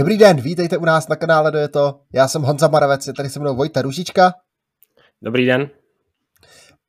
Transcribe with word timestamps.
Dobrý 0.00 0.18
den, 0.18 0.40
vítejte 0.40 0.78
u 0.78 0.84
nás 0.84 1.08
na 1.08 1.16
kanále 1.16 1.52
Do 1.52 1.58
je 1.58 1.68
to. 1.68 2.00
Já 2.12 2.28
jsem 2.28 2.42
Honza 2.42 2.68
Maravec, 2.68 3.06
je 3.06 3.12
tady 3.12 3.30
se 3.30 3.40
mnou 3.40 3.56
Vojta 3.56 3.82
Ružička. 3.82 4.34
Dobrý 5.22 5.46
den. 5.46 5.70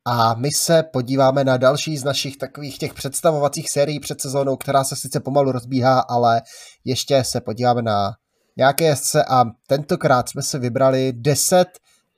A 0.04 0.34
my 0.34 0.50
se 0.50 0.82
podíváme 0.82 1.44
na 1.44 1.56
další 1.56 1.96
z 1.96 2.04
našich 2.04 2.36
takových 2.36 2.78
těch 2.78 2.94
představovacích 2.94 3.70
sérií 3.70 4.00
před 4.00 4.20
sezónou, 4.20 4.56
která 4.56 4.84
se 4.84 4.96
sice 4.96 5.20
pomalu 5.20 5.52
rozbíhá, 5.52 6.00
ale 6.00 6.42
ještě 6.84 7.24
se 7.24 7.40
podíváme 7.40 7.82
na 7.82 8.12
nějaké 8.56 8.84
jezdce 8.84 9.24
a 9.24 9.44
tentokrát 9.66 10.28
jsme 10.28 10.42
si 10.42 10.58
vybrali 10.58 11.12
10 11.16 11.68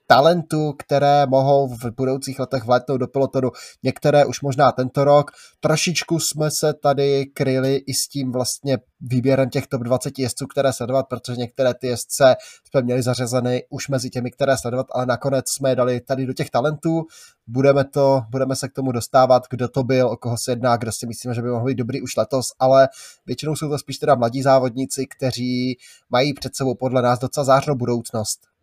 talentů, 0.06 0.72
které 0.72 1.26
mohou 1.26 1.68
v 1.68 1.84
budoucích 1.96 2.38
letech 2.38 2.64
vlétnout 2.64 3.00
do 3.00 3.08
pelotonu. 3.08 3.50
Některé 3.82 4.24
už 4.24 4.40
možná 4.40 4.72
tento 4.72 5.04
rok. 5.04 5.30
Trošičku 5.60 6.20
jsme 6.20 6.50
se 6.50 6.74
tady 6.74 7.26
kryli 7.26 7.76
i 7.76 7.94
s 7.94 8.08
tím 8.08 8.32
vlastně 8.32 8.78
výběrem 9.00 9.50
těch 9.50 9.66
top 9.66 9.82
20 9.82 10.18
jezdců, 10.18 10.46
které 10.46 10.72
sledovat, 10.72 11.06
protože 11.08 11.36
některé 11.36 11.74
ty 11.74 11.86
jezdce 11.86 12.36
jsme 12.70 12.82
měli 12.82 13.02
zařazeny 13.02 13.64
už 13.70 13.88
mezi 13.88 14.10
těmi, 14.10 14.30
které 14.30 14.56
sledovat, 14.58 14.86
ale 14.92 15.06
nakonec 15.06 15.44
jsme 15.50 15.70
je 15.70 15.76
dali 15.76 16.00
tady 16.00 16.26
do 16.26 16.32
těch 16.32 16.50
talentů. 16.50 17.02
Budeme, 17.46 17.84
to, 17.84 18.22
budeme 18.30 18.56
se 18.56 18.68
k 18.68 18.72
tomu 18.72 18.92
dostávat, 18.92 19.42
kdo 19.50 19.68
to 19.68 19.82
byl, 19.82 20.08
o 20.08 20.16
koho 20.16 20.38
se 20.38 20.52
jedná, 20.52 20.76
kdo 20.76 20.92
si 20.92 21.06
myslíme, 21.06 21.34
že 21.34 21.42
by 21.42 21.48
mohl 21.48 21.64
být 21.64 21.74
dobrý 21.74 22.02
už 22.02 22.16
letos, 22.16 22.52
ale 22.58 22.88
většinou 23.26 23.56
jsou 23.56 23.68
to 23.68 23.78
spíš 23.78 23.98
teda 23.98 24.14
mladí 24.14 24.42
závodníci, 24.42 25.06
kteří 25.06 25.76
mají 26.10 26.34
před 26.34 26.56
sebou 26.56 26.74
podle 26.74 27.02
nás 27.02 27.18
docela 27.18 27.44
zářnou 27.44 27.74
budoucnost. 27.74 28.53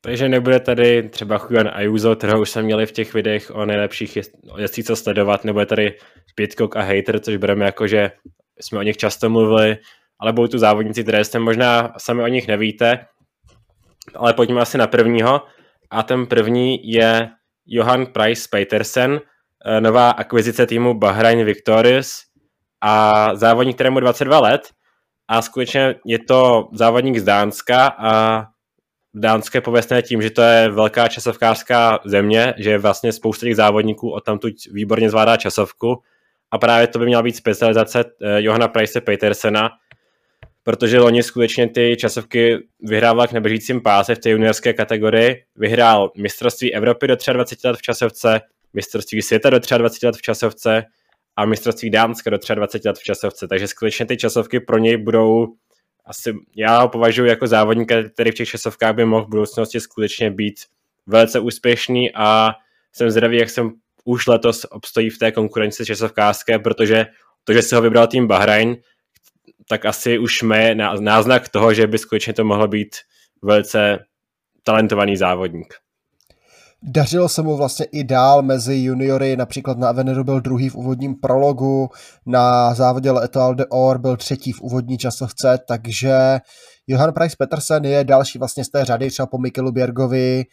Takže 0.00 0.28
nebude 0.28 0.60
tady 0.60 1.08
třeba 1.08 1.38
Juan 1.38 1.70
Ayuso, 1.72 2.16
kterého 2.16 2.40
už 2.40 2.50
jsme 2.50 2.62
měli 2.62 2.86
v 2.86 2.92
těch 2.92 3.14
videích 3.14 3.54
o 3.54 3.66
nejlepších 3.66 4.18
jezdcích, 4.56 4.84
co 4.84 4.96
sledovat, 4.96 5.44
nebo 5.44 5.60
je 5.60 5.66
tady 5.66 5.94
Pitcock 6.34 6.76
a 6.76 6.80
Hater, 6.80 7.20
což 7.20 7.36
bereme 7.36 7.64
jako, 7.64 7.86
že 7.86 8.10
jsme 8.60 8.78
o 8.78 8.82
nich 8.82 8.96
často 8.96 9.30
mluvili, 9.30 9.78
ale 10.20 10.32
budou 10.32 10.48
tu 10.48 10.58
závodníci, 10.58 11.02
které 11.02 11.24
jste 11.24 11.38
možná 11.38 11.94
sami 11.98 12.22
o 12.22 12.26
nich 12.26 12.48
nevíte, 12.48 13.06
ale 14.16 14.34
pojďme 14.34 14.60
asi 14.60 14.78
na 14.78 14.86
prvního. 14.86 15.42
A 15.90 16.02
ten 16.02 16.26
první 16.26 16.92
je 16.92 17.30
Johan 17.66 18.06
Price 18.06 18.48
Petersen, 18.50 19.20
eh, 19.66 19.80
nová 19.80 20.10
akvizice 20.10 20.66
týmu 20.66 20.94
Bahrain 20.94 21.44
Victorious 21.44 22.20
a 22.80 23.30
závodník, 23.34 23.76
kterému 23.76 24.00
22 24.00 24.40
let 24.40 24.68
a 25.28 25.42
skutečně 25.42 25.94
je 26.06 26.18
to 26.18 26.68
závodník 26.72 27.18
z 27.18 27.24
Dánska 27.24 27.94
a 27.98 28.44
Dánské 29.14 29.60
pověstné 29.60 30.02
tím, 30.02 30.22
že 30.22 30.30
to 30.30 30.42
je 30.42 30.68
velká 30.68 31.08
časovkářská 31.08 31.98
země, 32.04 32.54
že 32.56 32.78
vlastně 32.78 33.12
spousta 33.12 33.46
těch 33.46 33.56
závodníků 33.56 34.10
od 34.10 34.24
tamtud 34.24 34.52
výborně 34.72 35.10
zvládá 35.10 35.36
časovku 35.36 36.02
a 36.50 36.58
právě 36.58 36.86
to 36.86 36.98
by 36.98 37.06
měla 37.06 37.22
být 37.22 37.36
specializace 37.36 38.04
eh, 38.04 38.42
Johana 38.42 38.68
Price 38.68 39.00
Petersena, 39.00 39.70
protože 40.62 40.98
loni 40.98 41.22
skutečně 41.22 41.68
ty 41.68 41.96
časovky 41.98 42.58
vyhrával 42.80 43.26
k 43.26 43.32
neběžícím 43.32 43.80
páse 43.80 44.14
v 44.14 44.18
té 44.18 44.30
juniorské 44.30 44.72
kategorii. 44.72 45.44
Vyhrál 45.56 46.10
mistrovství 46.16 46.74
Evropy 46.74 47.06
do 47.06 47.16
23 47.32 47.68
let 47.68 47.76
v 47.76 47.82
časovce, 47.82 48.40
mistrovství 48.74 49.22
světa 49.22 49.50
do 49.50 49.58
23 49.78 50.06
let 50.06 50.16
v 50.16 50.22
časovce 50.22 50.84
a 51.36 51.44
mistrovství 51.44 51.90
Dánska 51.90 52.30
do 52.30 52.38
23 52.54 52.88
let 52.88 52.98
v 52.98 53.02
časovce. 53.02 53.48
Takže 53.48 53.66
skutečně 53.66 54.06
ty 54.06 54.16
časovky 54.16 54.60
pro 54.60 54.78
něj 54.78 54.96
budou 54.96 55.46
asi 56.08 56.34
já 56.56 56.80
ho 56.80 56.88
považuji 56.88 57.24
jako 57.24 57.46
závodníka, 57.46 57.94
který 58.02 58.30
v 58.30 58.34
těch 58.34 58.48
časovkách 58.48 58.94
by 58.94 59.04
mohl 59.04 59.24
v 59.24 59.28
budoucnosti 59.28 59.80
skutečně 59.80 60.30
být 60.30 60.60
velice 61.06 61.40
úspěšný 61.40 62.14
a 62.14 62.54
jsem 62.92 63.10
zvědavý, 63.10 63.38
jak 63.38 63.50
jsem 63.50 63.72
už 64.04 64.26
letos 64.26 64.66
obstojí 64.70 65.10
v 65.10 65.18
té 65.18 65.32
konkurenci 65.32 65.86
časovkářské, 65.86 66.58
protože 66.58 67.06
to, 67.44 67.52
že 67.52 67.62
si 67.62 67.74
ho 67.74 67.82
vybral 67.82 68.06
tým 68.06 68.26
Bahrain, 68.26 68.76
tak 69.68 69.84
asi 69.84 70.18
už 70.18 70.42
má 70.42 70.74
náznak 71.00 71.48
toho, 71.48 71.74
že 71.74 71.86
by 71.86 71.98
skutečně 71.98 72.32
to 72.32 72.44
mohlo 72.44 72.68
být 72.68 72.96
velice 73.42 73.98
talentovaný 74.62 75.16
závodník. 75.16 75.74
Dařilo 76.82 77.28
se 77.28 77.42
mu 77.42 77.56
vlastně 77.56 77.86
i 77.92 78.04
dál 78.04 78.42
mezi 78.42 78.74
juniory, 78.74 79.36
například 79.36 79.78
na 79.78 79.88
Aveneru 79.88 80.24
byl 80.24 80.40
druhý 80.40 80.68
v 80.68 80.74
úvodním 80.74 81.14
prologu, 81.14 81.88
na 82.26 82.74
závodě 82.74 83.10
L'Etoile 83.10 83.54
de 83.54 83.66
Or 83.66 83.98
byl 83.98 84.16
třetí 84.16 84.52
v 84.52 84.60
úvodní 84.60 84.98
časovce, 84.98 85.58
takže 85.68 86.38
Johan 86.86 87.12
Price 87.12 87.36
Petersen 87.38 87.84
je 87.84 88.04
další 88.04 88.38
vlastně 88.38 88.64
z 88.64 88.68
té 88.68 88.84
řady, 88.84 89.10
třeba 89.10 89.26
po 89.26 89.38
Mikelu 89.38 89.72
Bjergovi 89.72 90.44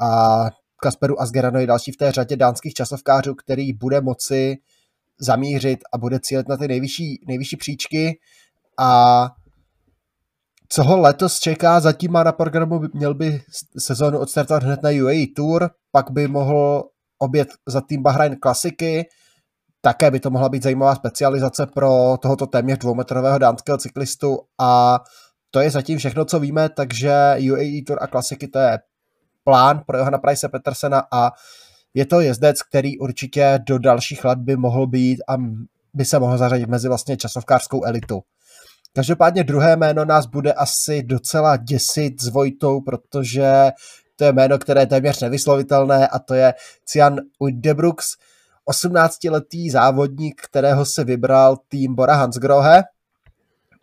a 0.00 0.44
Kasperu 0.82 1.20
Asgerano 1.20 1.58
je 1.58 1.66
další 1.66 1.92
v 1.92 1.96
té 1.96 2.12
řadě 2.12 2.36
dánských 2.36 2.74
časovkářů, 2.74 3.34
který 3.34 3.72
bude 3.72 4.00
moci 4.00 4.56
zamířit 5.20 5.78
a 5.92 5.98
bude 5.98 6.20
cílit 6.20 6.48
na 6.48 6.56
ty 6.56 6.68
nejvyšší, 6.68 7.20
nejvyšší 7.26 7.56
příčky. 7.56 8.18
A 8.78 9.30
co 10.72 10.84
ho 10.84 11.00
letos 11.00 11.38
čeká, 11.38 11.80
zatím 11.80 12.12
má 12.12 12.22
na 12.22 12.32
programu, 12.32 12.80
měl 12.94 13.14
by 13.14 13.42
sezónu 13.78 14.18
odstartovat 14.18 14.62
hned 14.62 14.82
na 14.82 14.90
UAE 14.90 15.26
Tour, 15.36 15.70
pak 15.92 16.10
by 16.10 16.28
mohl 16.28 16.84
obět 17.18 17.48
za 17.68 17.80
tým 17.80 18.02
Bahrain 18.02 18.36
klasiky, 18.36 19.08
také 19.80 20.10
by 20.10 20.20
to 20.20 20.30
mohla 20.30 20.48
být 20.48 20.62
zajímavá 20.62 20.94
specializace 20.94 21.66
pro 21.66 22.16
tohoto 22.22 22.46
téměř 22.46 22.78
dvoumetrového 22.78 23.38
dánského 23.38 23.78
cyklistu 23.78 24.38
a 24.60 25.00
to 25.50 25.60
je 25.60 25.70
zatím 25.70 25.98
všechno, 25.98 26.24
co 26.24 26.40
víme, 26.40 26.68
takže 26.68 27.36
UAE 27.50 27.82
Tour 27.86 27.98
a 28.00 28.06
klasiky 28.06 28.48
to 28.48 28.58
je 28.58 28.78
plán 29.44 29.82
pro 29.86 29.98
Johana 29.98 30.18
Price 30.18 30.48
Petersena 30.48 31.02
a 31.12 31.30
je 31.94 32.06
to 32.06 32.20
jezdec, 32.20 32.62
který 32.62 32.98
určitě 32.98 33.58
do 33.66 33.78
dalších 33.78 34.24
let 34.24 34.38
by 34.38 34.56
mohl 34.56 34.86
být 34.86 35.18
a 35.28 35.36
by 35.94 36.04
se 36.04 36.18
mohl 36.18 36.38
zařadit 36.38 36.68
mezi 36.68 36.88
vlastně 36.88 37.16
časovkářskou 37.16 37.84
elitu. 37.84 38.22
Každopádně 38.92 39.44
druhé 39.44 39.76
jméno 39.76 40.04
nás 40.04 40.26
bude 40.26 40.52
asi 40.52 41.02
docela 41.02 41.56
děsit 41.56 42.22
s 42.22 42.28
Vojtou, 42.28 42.80
protože 42.80 43.70
to 44.16 44.24
je 44.24 44.32
jméno, 44.32 44.58
které 44.58 44.82
je 44.82 44.86
téměř 44.86 45.20
nevyslovitelné 45.20 46.08
a 46.08 46.18
to 46.18 46.34
je 46.34 46.54
Cian 46.84 47.16
Udebrooks, 47.38 48.06
18-letý 48.70 49.70
závodník, 49.70 50.40
kterého 50.40 50.86
se 50.86 51.04
vybral 51.04 51.56
tým 51.68 51.94
Bora 51.94 52.14
Hansgrohe. 52.14 52.82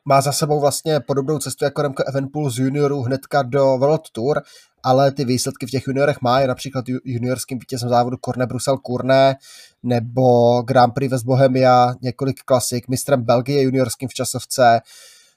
Má 0.05 0.21
za 0.21 0.31
sebou 0.31 0.59
vlastně 0.59 0.99
podobnou 0.99 1.39
cestu 1.39 1.65
jako 1.65 1.81
Remco 1.81 2.03
Evenpool 2.07 2.49
z 2.49 2.59
juniorů 2.59 3.01
hnedka 3.01 3.43
do 3.43 3.77
World 3.77 4.09
Tour, 4.11 4.41
ale 4.87 5.11
ty 5.11 5.25
výsledky 5.25 5.65
v 5.67 5.69
těch 5.69 5.87
juniorech 5.87 6.21
má, 6.21 6.39
je 6.39 6.47
například 6.47 6.85
juniorským 7.05 7.59
vítězem 7.59 7.89
závodu 7.89 8.17
Korne 8.17 8.45
Brusel 8.45 8.77
Kurne, 8.77 9.35
nebo 9.83 10.61
Grand 10.61 10.93
Prix 10.93 11.11
West 11.11 11.25
Bohemia, 11.25 11.93
několik 12.01 12.39
klasik, 12.45 12.87
mistrem 12.87 13.23
Belgie 13.23 13.61
juniorským 13.61 14.09
v 14.09 14.13
časovce, 14.13 14.79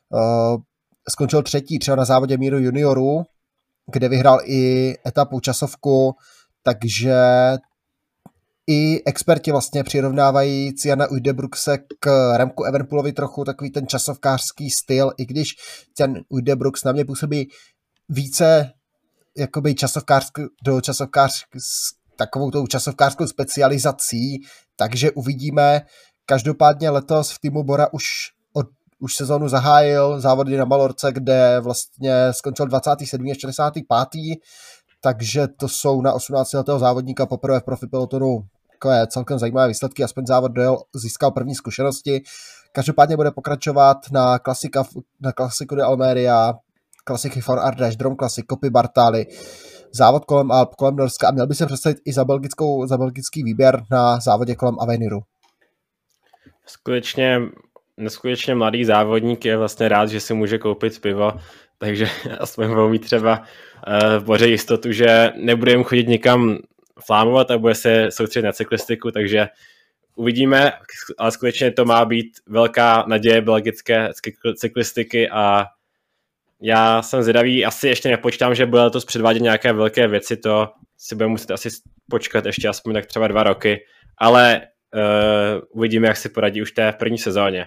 uh, 0.08 0.60
skončil 1.08 1.42
třetí 1.42 1.78
třeba 1.78 1.96
na 1.96 2.04
závodě 2.04 2.36
míru 2.38 2.58
juniorů, 2.58 3.22
kde 3.92 4.08
vyhrál 4.08 4.40
i 4.44 4.94
etapu 5.06 5.40
časovku, 5.40 6.14
takže 6.62 7.18
i 8.66 9.02
experti 9.04 9.50
vlastně 9.50 9.84
přirovnávají 9.84 10.74
Ciana 10.74 11.06
Ujdebruckse 11.10 11.78
k 12.00 12.36
Remku 12.36 12.64
Evenpoolovi 12.64 13.12
trochu 13.12 13.44
takový 13.44 13.70
ten 13.70 13.86
časovkářský 13.86 14.70
styl, 14.70 15.10
i 15.18 15.26
když 15.26 15.56
ten 15.96 16.20
Ujdebrucks 16.28 16.84
na 16.84 16.92
mě 16.92 17.04
působí 17.04 17.48
více 18.08 18.72
jakoby 19.38 19.74
časovkářskou, 19.74 20.42
do 20.64 20.80
časovkář, 20.80 21.44
s 21.58 22.00
takovou 22.16 22.50
tou 22.50 22.66
časovkářskou 22.66 23.26
specializací, 23.26 24.41
takže 24.76 25.10
uvidíme. 25.10 25.82
Každopádně 26.26 26.91
letos 26.91 27.32
v 27.32 27.38
týmu 27.38 27.62
Bora 27.62 27.92
už 27.92 28.04
od, 28.52 28.66
už 28.98 29.16
sezónu 29.16 29.48
zahájil 29.48 30.20
závody 30.20 30.56
na 30.56 30.64
Malorce, 30.64 31.12
kde 31.12 31.60
vlastně 31.60 32.14
skončil 32.30 32.66
27. 32.66 33.27
a 33.30 33.34
65. 33.34 34.38
Takže 35.00 35.48
to 35.48 35.68
jsou 35.68 36.03
na 36.03 36.12
18 36.12 36.53
letého 36.53 36.78
závodníka 36.78 37.27
poprvé 37.27 37.60
v 37.60 37.65
profi 37.65 37.86
pelotonu 37.86 38.44
takové 38.72 39.06
celkem 39.06 39.38
zajímavé 39.38 39.68
výsledky, 39.68 40.04
aspoň 40.04 40.27
závod 40.27 40.53
dojel, 40.53 40.78
získal 40.94 41.30
první 41.30 41.54
zkušenosti. 41.54 42.22
Každopádně 42.72 43.16
bude 43.16 43.30
pokračovat 43.30 43.97
na, 44.12 44.38
klasika, 44.38 44.84
na 45.21 45.32
klasiku 45.32 45.74
de 45.74 45.82
Almeria, 45.82 46.54
klasiky 47.10 47.41
for 47.41 47.59
Ardèche, 47.59 47.97
Drom 47.97 48.16
Classic, 48.16 48.45
Kopy 48.47 48.71
Bartály, 48.71 49.27
závod 49.92 50.24
kolem 50.24 50.51
Alp, 50.51 50.74
kolem 50.74 50.97
Norska 50.97 51.28
a 51.28 51.30
měl 51.30 51.47
by 51.47 51.54
se 51.54 51.66
představit 51.66 51.98
i 52.07 52.12
za, 52.12 52.24
belgickou, 52.24 52.86
za 52.86 52.98
belgický 52.98 53.42
výběr 53.42 53.83
na 53.91 54.21
závodě 54.21 54.54
kolem 54.54 54.77
Aveniru. 54.80 55.18
Skutečně, 56.66 57.41
neskutečně 57.97 58.54
mladý 58.54 58.84
závodník 58.84 59.45
je 59.45 59.57
vlastně 59.57 59.89
rád, 59.89 60.07
že 60.07 60.21
si 60.21 60.34
může 60.34 60.59
koupit 60.59 61.01
pivo, 61.01 61.33
takže 61.78 62.07
aspoň 62.39 62.68
budou 62.68 62.89
mít 62.89 63.04
třeba 63.04 63.39
uh, 63.39 64.18
v 64.18 64.24
boře 64.24 64.48
jistotu, 64.48 64.92
že 64.92 65.33
nebude 65.36 65.72
jim 65.72 65.84
chodit 65.84 66.09
nikam 66.09 66.59
flámovat 67.06 67.51
a 67.51 67.59
bude 67.59 67.74
se 67.74 68.06
soustředit 68.10 68.47
na 68.47 68.53
cyklistiku, 68.53 69.10
takže 69.10 69.48
uvidíme, 70.16 70.72
ale 71.18 71.30
skutečně 71.30 71.72
to 71.72 71.84
má 71.84 72.04
být 72.04 72.27
velká 72.47 73.04
naděje 73.09 73.41
belgické 73.41 74.10
cyklistiky 74.56 75.30
a 75.30 75.66
já 76.62 77.03
jsem 77.03 77.22
zvědavý, 77.22 77.65
asi 77.65 77.89
ještě 77.89 78.09
nepočítám, 78.09 78.54
že 78.54 78.66
bude 78.66 78.83
letos 78.83 79.04
předvádět 79.04 79.42
nějaké 79.42 79.72
velké 79.72 80.09
věci, 80.09 80.36
to 80.36 80.68
si 80.98 81.15
budeme 81.15 81.30
muset 81.30 81.51
asi 81.51 81.68
počkat 82.10 82.47
ještě 82.47 82.68
aspoň 82.68 82.95
tak 82.95 83.07
třeba 83.07 83.28
dva 83.28 83.42
roky, 83.42 83.80
ale 84.18 84.60
uh, 84.95 85.60
uvidíme, 85.71 86.09
jak 86.09 86.16
si 86.16 86.28
poradí 86.28 86.62
už 86.62 86.72
té 86.72 86.92
v 86.92 86.97
první 86.97 87.18
sezóně. 87.18 87.66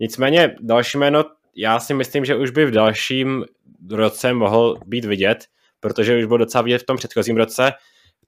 Nicméně 0.00 0.56
další 0.60 0.98
jméno, 0.98 1.24
já 1.56 1.80
si 1.80 1.94
myslím, 1.94 2.24
že 2.24 2.36
už 2.36 2.50
by 2.50 2.66
v 2.66 2.70
dalším 2.70 3.44
roce 3.90 4.32
mohl 4.32 4.78
být 4.86 5.04
vidět, 5.04 5.44
protože 5.80 6.18
už 6.18 6.24
byl 6.24 6.38
docela 6.38 6.62
vidět 6.62 6.78
v 6.78 6.86
tom 6.86 6.96
předchozím 6.96 7.36
roce. 7.36 7.72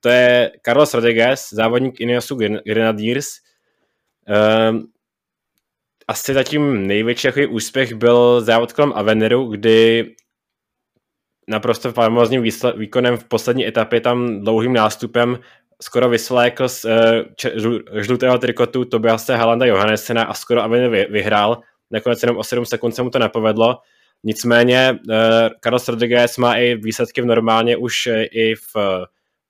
To 0.00 0.08
je 0.08 0.50
Carlos 0.64 0.94
Rodriguez, 0.94 1.48
závodník 1.52 2.00
Ineosu 2.00 2.36
Grenadiers. 2.64 3.28
Um, 4.70 4.91
asi 6.08 6.34
zatím 6.34 6.86
největší 6.86 7.46
úspěch 7.46 7.94
byl 7.94 8.40
závod 8.40 8.72
kolem 8.72 8.92
Aveniru, 8.94 9.44
kdy 9.44 10.14
naprosto 11.48 11.92
famózním 11.92 12.42
výkonem 12.76 13.16
v 13.16 13.24
poslední 13.24 13.66
etapě 13.66 14.00
tam 14.00 14.40
dlouhým 14.40 14.72
nástupem 14.72 15.38
skoro 15.82 16.08
vysvlékl 16.08 16.68
z 16.68 16.84
uh, 16.84 16.90
žlutého 18.00 18.38
trikotu 18.38 18.84
Tobiase 18.84 19.36
Halanda 19.36 19.66
Johannessena 19.66 20.24
a 20.24 20.34
skoro 20.34 20.62
Avenir 20.62 21.10
vyhrál. 21.10 21.60
Nakonec 21.90 22.22
jenom 22.22 22.36
o 22.36 22.44
7 22.44 22.66
sekund 22.66 22.92
se 22.92 23.02
mu 23.02 23.10
to 23.10 23.18
nepovedlo. 23.18 23.78
Nicméně 24.24 24.92
uh, 24.92 25.16
Carlos 25.64 25.88
Rodriguez 25.88 26.38
má 26.38 26.54
i 26.54 26.74
výsledky 26.74 27.22
v 27.22 27.26
normálně 27.26 27.76
už 27.76 28.06
uh, 28.06 28.14
i 28.16 28.54
v 28.54 28.76
uh, 28.76 28.82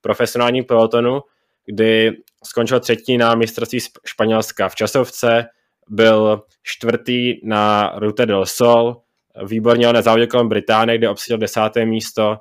profesionálním 0.00 0.64
pelotonu, 0.64 1.20
kdy 1.66 2.12
skončil 2.44 2.80
třetí 2.80 3.18
na 3.18 3.34
mistrovství 3.34 3.78
Španělska 4.06 4.68
v 4.68 4.74
časovce, 4.74 5.44
byl 5.92 6.42
čtvrtý 6.62 7.34
na 7.44 7.92
Rute 7.96 8.26
del 8.26 8.46
Sol, 8.46 8.96
výborně 9.44 9.92
na 9.92 10.02
závodě 10.02 10.26
kolem 10.26 10.48
Británie, 10.48 10.98
kde 10.98 11.08
obsadil 11.08 11.38
desáté 11.38 11.86
místo. 11.86 12.36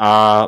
A 0.00 0.46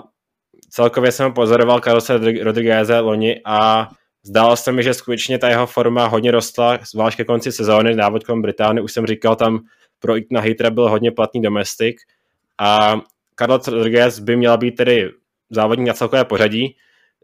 celkově 0.70 1.12
jsem 1.12 1.32
pozoroval 1.32 1.80
Carlose 1.80 2.18
Rodrigueze 2.42 3.00
loni 3.00 3.40
a 3.44 3.88
zdálo 4.22 4.56
se 4.56 4.72
mi, 4.72 4.82
že 4.82 4.94
skutečně 4.94 5.38
ta 5.38 5.48
jeho 5.48 5.66
forma 5.66 6.06
hodně 6.06 6.30
rostla, 6.30 6.78
zvlášť 6.92 7.16
ke 7.16 7.24
konci 7.24 7.52
sezóny, 7.52 7.94
návod 7.94 8.24
kolem 8.24 8.42
Británie, 8.42 8.82
už 8.82 8.92
jsem 8.92 9.06
říkal, 9.06 9.36
tam 9.36 9.60
pro 9.98 10.14
na 10.30 10.40
Hitra 10.40 10.70
byl 10.70 10.88
hodně 10.88 11.10
platný 11.10 11.42
domestik. 11.42 11.96
A 12.58 13.00
Carlos 13.38 13.68
Rodriguez 13.68 14.18
by 14.18 14.36
měla 14.36 14.56
být 14.56 14.76
tedy 14.76 15.10
závodník 15.50 15.88
na 15.88 15.94
celkové 15.94 16.24
pořadí, 16.24 16.76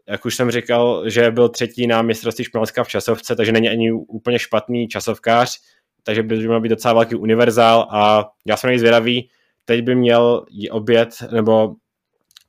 jak 0.07 0.25
už 0.25 0.35
jsem 0.35 0.51
říkal, 0.51 1.09
že 1.09 1.31
byl 1.31 1.49
třetí 1.49 1.87
na 1.87 2.01
mistrovství 2.01 2.45
Španělska 2.45 2.83
v 2.83 2.87
časovce, 2.87 3.35
takže 3.35 3.51
není 3.51 3.69
ani 3.69 3.91
úplně 3.91 4.39
špatný 4.39 4.87
časovkář, 4.87 5.57
takže 6.03 6.23
by 6.23 6.37
měl 6.37 6.61
být 6.61 6.69
docela 6.69 6.93
velký 6.93 7.15
univerzál 7.15 7.87
a 7.91 8.29
já 8.45 8.57
jsem 8.57 8.67
nejzvědavý, 8.67 9.29
teď 9.65 9.81
by 9.81 9.95
měl 9.95 10.45
obět, 10.71 11.09
nebo 11.31 11.75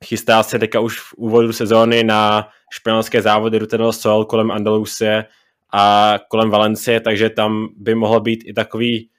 chystá 0.04 0.42
se 0.42 0.58
teďka 0.58 0.80
už 0.80 1.00
v 1.00 1.14
úvodu 1.16 1.52
sezóny 1.52 2.04
na 2.04 2.48
španělské 2.72 3.22
závody 3.22 3.58
Ruta 3.58 3.76
del 3.76 3.92
Sol 3.92 4.24
kolem 4.24 4.50
Andalusie 4.50 5.24
a 5.72 6.14
kolem 6.28 6.50
Valencie, 6.50 7.00
takže 7.00 7.30
tam 7.30 7.68
by 7.76 7.94
mohl 7.94 8.20
být 8.20 8.44
i 8.46 8.52
takový 8.52 9.10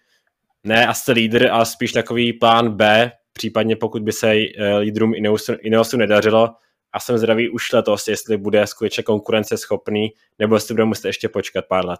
ne 0.63 0.88
asi 0.88 1.12
lídr, 1.12 1.47
ale 1.51 1.65
spíš 1.65 1.91
takový 1.91 2.33
plán 2.33 2.69
B, 2.69 3.12
případně 3.33 3.75
pokud 3.75 4.01
by 4.01 4.12
se 4.12 4.36
eh, 4.36 4.77
lídrům 4.77 5.13
Ineosu, 5.15 5.53
Ineosu 5.62 5.97
nedařilo, 5.97 6.50
a 6.94 7.00
jsem 7.00 7.18
zdravý 7.18 7.50
už 7.50 7.74
letos, 7.74 8.07
jestli 8.07 8.38
bude 8.38 8.68
skutečně 8.68 9.03
konkurenceschopný, 9.03 10.09
nebo 10.39 10.56
jestli 10.56 10.74
bude 10.74 10.86
muset 10.86 11.07
ještě 11.07 11.30
počkat 11.30 11.65
pár 11.65 11.86
let. 11.86 12.00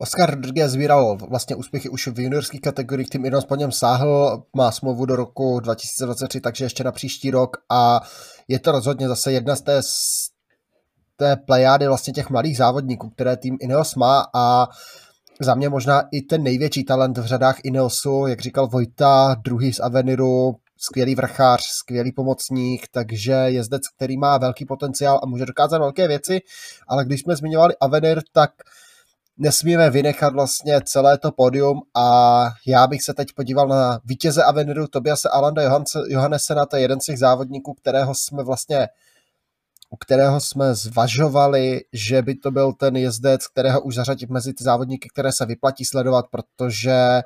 Oscar 0.00 0.30
Rodriguez 0.30 0.72
sbíral 0.72 1.16
vlastně 1.16 1.56
úspěchy 1.56 1.88
už 1.88 2.06
v 2.06 2.20
juniorských 2.20 2.60
kategoriích, 2.60 3.10
tým 3.10 3.24
Ineos 3.24 3.44
po 3.44 3.56
něm 3.56 3.72
sáhl, 3.72 4.42
má 4.56 4.72
smlouvu 4.72 5.06
do 5.06 5.16
roku 5.16 5.60
2023, 5.60 6.40
takže 6.40 6.64
ještě 6.64 6.84
na 6.84 6.92
příští 6.92 7.30
rok 7.30 7.56
a 7.70 8.00
je 8.48 8.58
to 8.58 8.72
rozhodně 8.72 9.08
zase 9.08 9.32
jedna 9.32 9.56
z 9.56 9.60
té, 9.60 9.80
té 11.16 11.36
plejády 11.36 11.86
vlastně 11.86 12.12
těch 12.12 12.30
mladých 12.30 12.56
závodníků, 12.56 13.10
které 13.10 13.36
tým 13.36 13.56
Ineos 13.60 13.94
má 13.94 14.26
a 14.34 14.66
za 15.40 15.54
mě 15.54 15.68
možná 15.68 16.02
i 16.12 16.22
ten 16.22 16.42
největší 16.42 16.84
talent 16.84 17.18
v 17.18 17.26
řadách 17.26 17.56
Ineosu, 17.64 18.26
jak 18.26 18.40
říkal 18.40 18.66
Vojta, 18.66 19.36
druhý 19.44 19.72
z 19.72 19.80
Aveniru, 19.80 20.56
skvělý 20.78 21.14
vrchář, 21.14 21.62
skvělý 21.62 22.12
pomocník, 22.12 22.88
takže 22.90 23.32
jezdec, 23.32 23.88
který 23.96 24.16
má 24.16 24.38
velký 24.38 24.64
potenciál 24.64 25.20
a 25.22 25.26
může 25.26 25.46
dokázat 25.46 25.78
velké 25.78 26.08
věci, 26.08 26.40
ale 26.88 27.04
když 27.04 27.20
jsme 27.20 27.36
zmiňovali 27.36 27.74
Avenir, 27.80 28.22
tak 28.32 28.50
nesmíme 29.38 29.90
vynechat 29.90 30.32
vlastně 30.32 30.80
celé 30.84 31.18
to 31.18 31.32
pódium 31.32 31.80
a 31.96 32.48
já 32.66 32.86
bych 32.86 33.02
se 33.02 33.14
teď 33.14 33.28
podíval 33.36 33.68
na 33.68 34.00
vítěze 34.04 34.44
Aveniru 34.44 34.86
Tobiase 34.86 35.28
Alanda 35.28 35.62
Johannessena, 36.08 36.66
to 36.66 36.76
je 36.76 36.82
jeden 36.82 37.00
z 37.00 37.04
těch 37.04 37.18
závodníků, 37.18 37.74
kterého 37.74 38.14
jsme 38.14 38.44
vlastně 38.44 38.88
u 39.90 39.96
kterého 39.96 40.40
jsme 40.40 40.74
zvažovali, 40.74 41.80
že 41.92 42.22
by 42.22 42.34
to 42.34 42.50
byl 42.50 42.72
ten 42.72 42.96
jezdec, 42.96 43.46
kterého 43.46 43.80
už 43.80 43.94
zařadit 43.94 44.30
mezi 44.30 44.54
ty 44.54 44.64
závodníky, 44.64 45.08
které 45.08 45.32
se 45.32 45.46
vyplatí 45.46 45.84
sledovat, 45.84 46.24
protože 46.30 47.22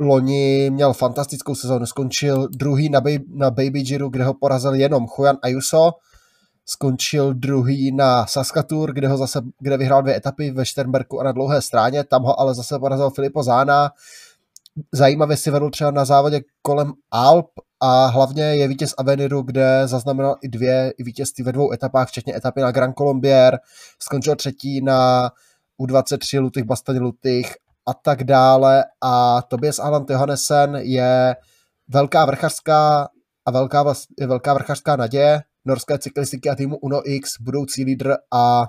loni 0.00 0.70
měl 0.70 0.92
fantastickou 0.92 1.54
sezónu, 1.54 1.86
skončil 1.86 2.48
druhý 2.48 2.88
na, 2.88 3.00
Baby, 3.00 3.24
na 3.28 3.50
Baby 3.50 3.82
Giro, 3.82 4.08
kde 4.08 4.24
ho 4.24 4.34
porazil 4.34 4.74
jenom 4.74 5.06
Juan 5.06 5.36
Ayuso, 5.42 5.92
skončil 6.66 7.34
druhý 7.34 7.92
na 7.92 8.26
Saskatour, 8.26 8.92
kde 8.92 9.08
ho 9.08 9.16
zase, 9.16 9.40
kde 9.60 9.76
vyhrál 9.76 10.02
dvě 10.02 10.16
etapy 10.16 10.50
ve 10.50 10.66
Šternberku 10.66 11.20
a 11.20 11.24
na 11.24 11.32
dlouhé 11.32 11.62
stráně, 11.62 12.04
tam 12.04 12.22
ho 12.22 12.40
ale 12.40 12.54
zase 12.54 12.78
porazil 12.78 13.10
Filipo 13.10 13.42
Zána, 13.42 13.90
zajímavě 14.92 15.36
si 15.36 15.50
vedl 15.50 15.70
třeba 15.70 15.90
na 15.90 16.04
závodě 16.04 16.40
kolem 16.62 16.92
Alp 17.10 17.50
a 17.80 18.06
hlavně 18.06 18.42
je 18.42 18.68
vítěz 18.68 18.94
Aveniru, 18.98 19.42
kde 19.42 19.82
zaznamenal 19.84 20.36
i 20.42 20.48
dvě 20.48 20.94
i 20.98 21.02
vítězství 21.02 21.44
ve 21.44 21.52
dvou 21.52 21.72
etapách, 21.72 22.08
včetně 22.08 22.36
etapy 22.36 22.60
na 22.60 22.70
Grand 22.70 22.96
Colombier, 22.96 23.58
skončil 23.98 24.36
třetí 24.36 24.80
na 24.80 25.30
U23 25.80 26.40
Lutych, 26.40 26.64
Bastaň 26.64 26.98
Lutych 26.98 27.56
a 27.86 27.94
tak 27.94 28.24
dále 28.24 28.84
a 29.02 29.42
Tobias 29.42 29.78
Alan 29.78 30.06
Johannesen 30.10 30.76
je 30.76 31.36
velká 31.88 32.24
vrchařská 32.24 33.08
a 33.46 33.50
velká, 33.50 33.84
velká 34.26 34.54
vrchařská 34.54 34.96
naděje 34.96 35.42
norské 35.64 35.98
cyklistiky 35.98 36.50
a 36.50 36.54
týmu 36.54 36.76
Uno 36.76 37.00
X, 37.04 37.30
budoucí 37.40 37.84
lídr 37.84 38.14
a 38.32 38.66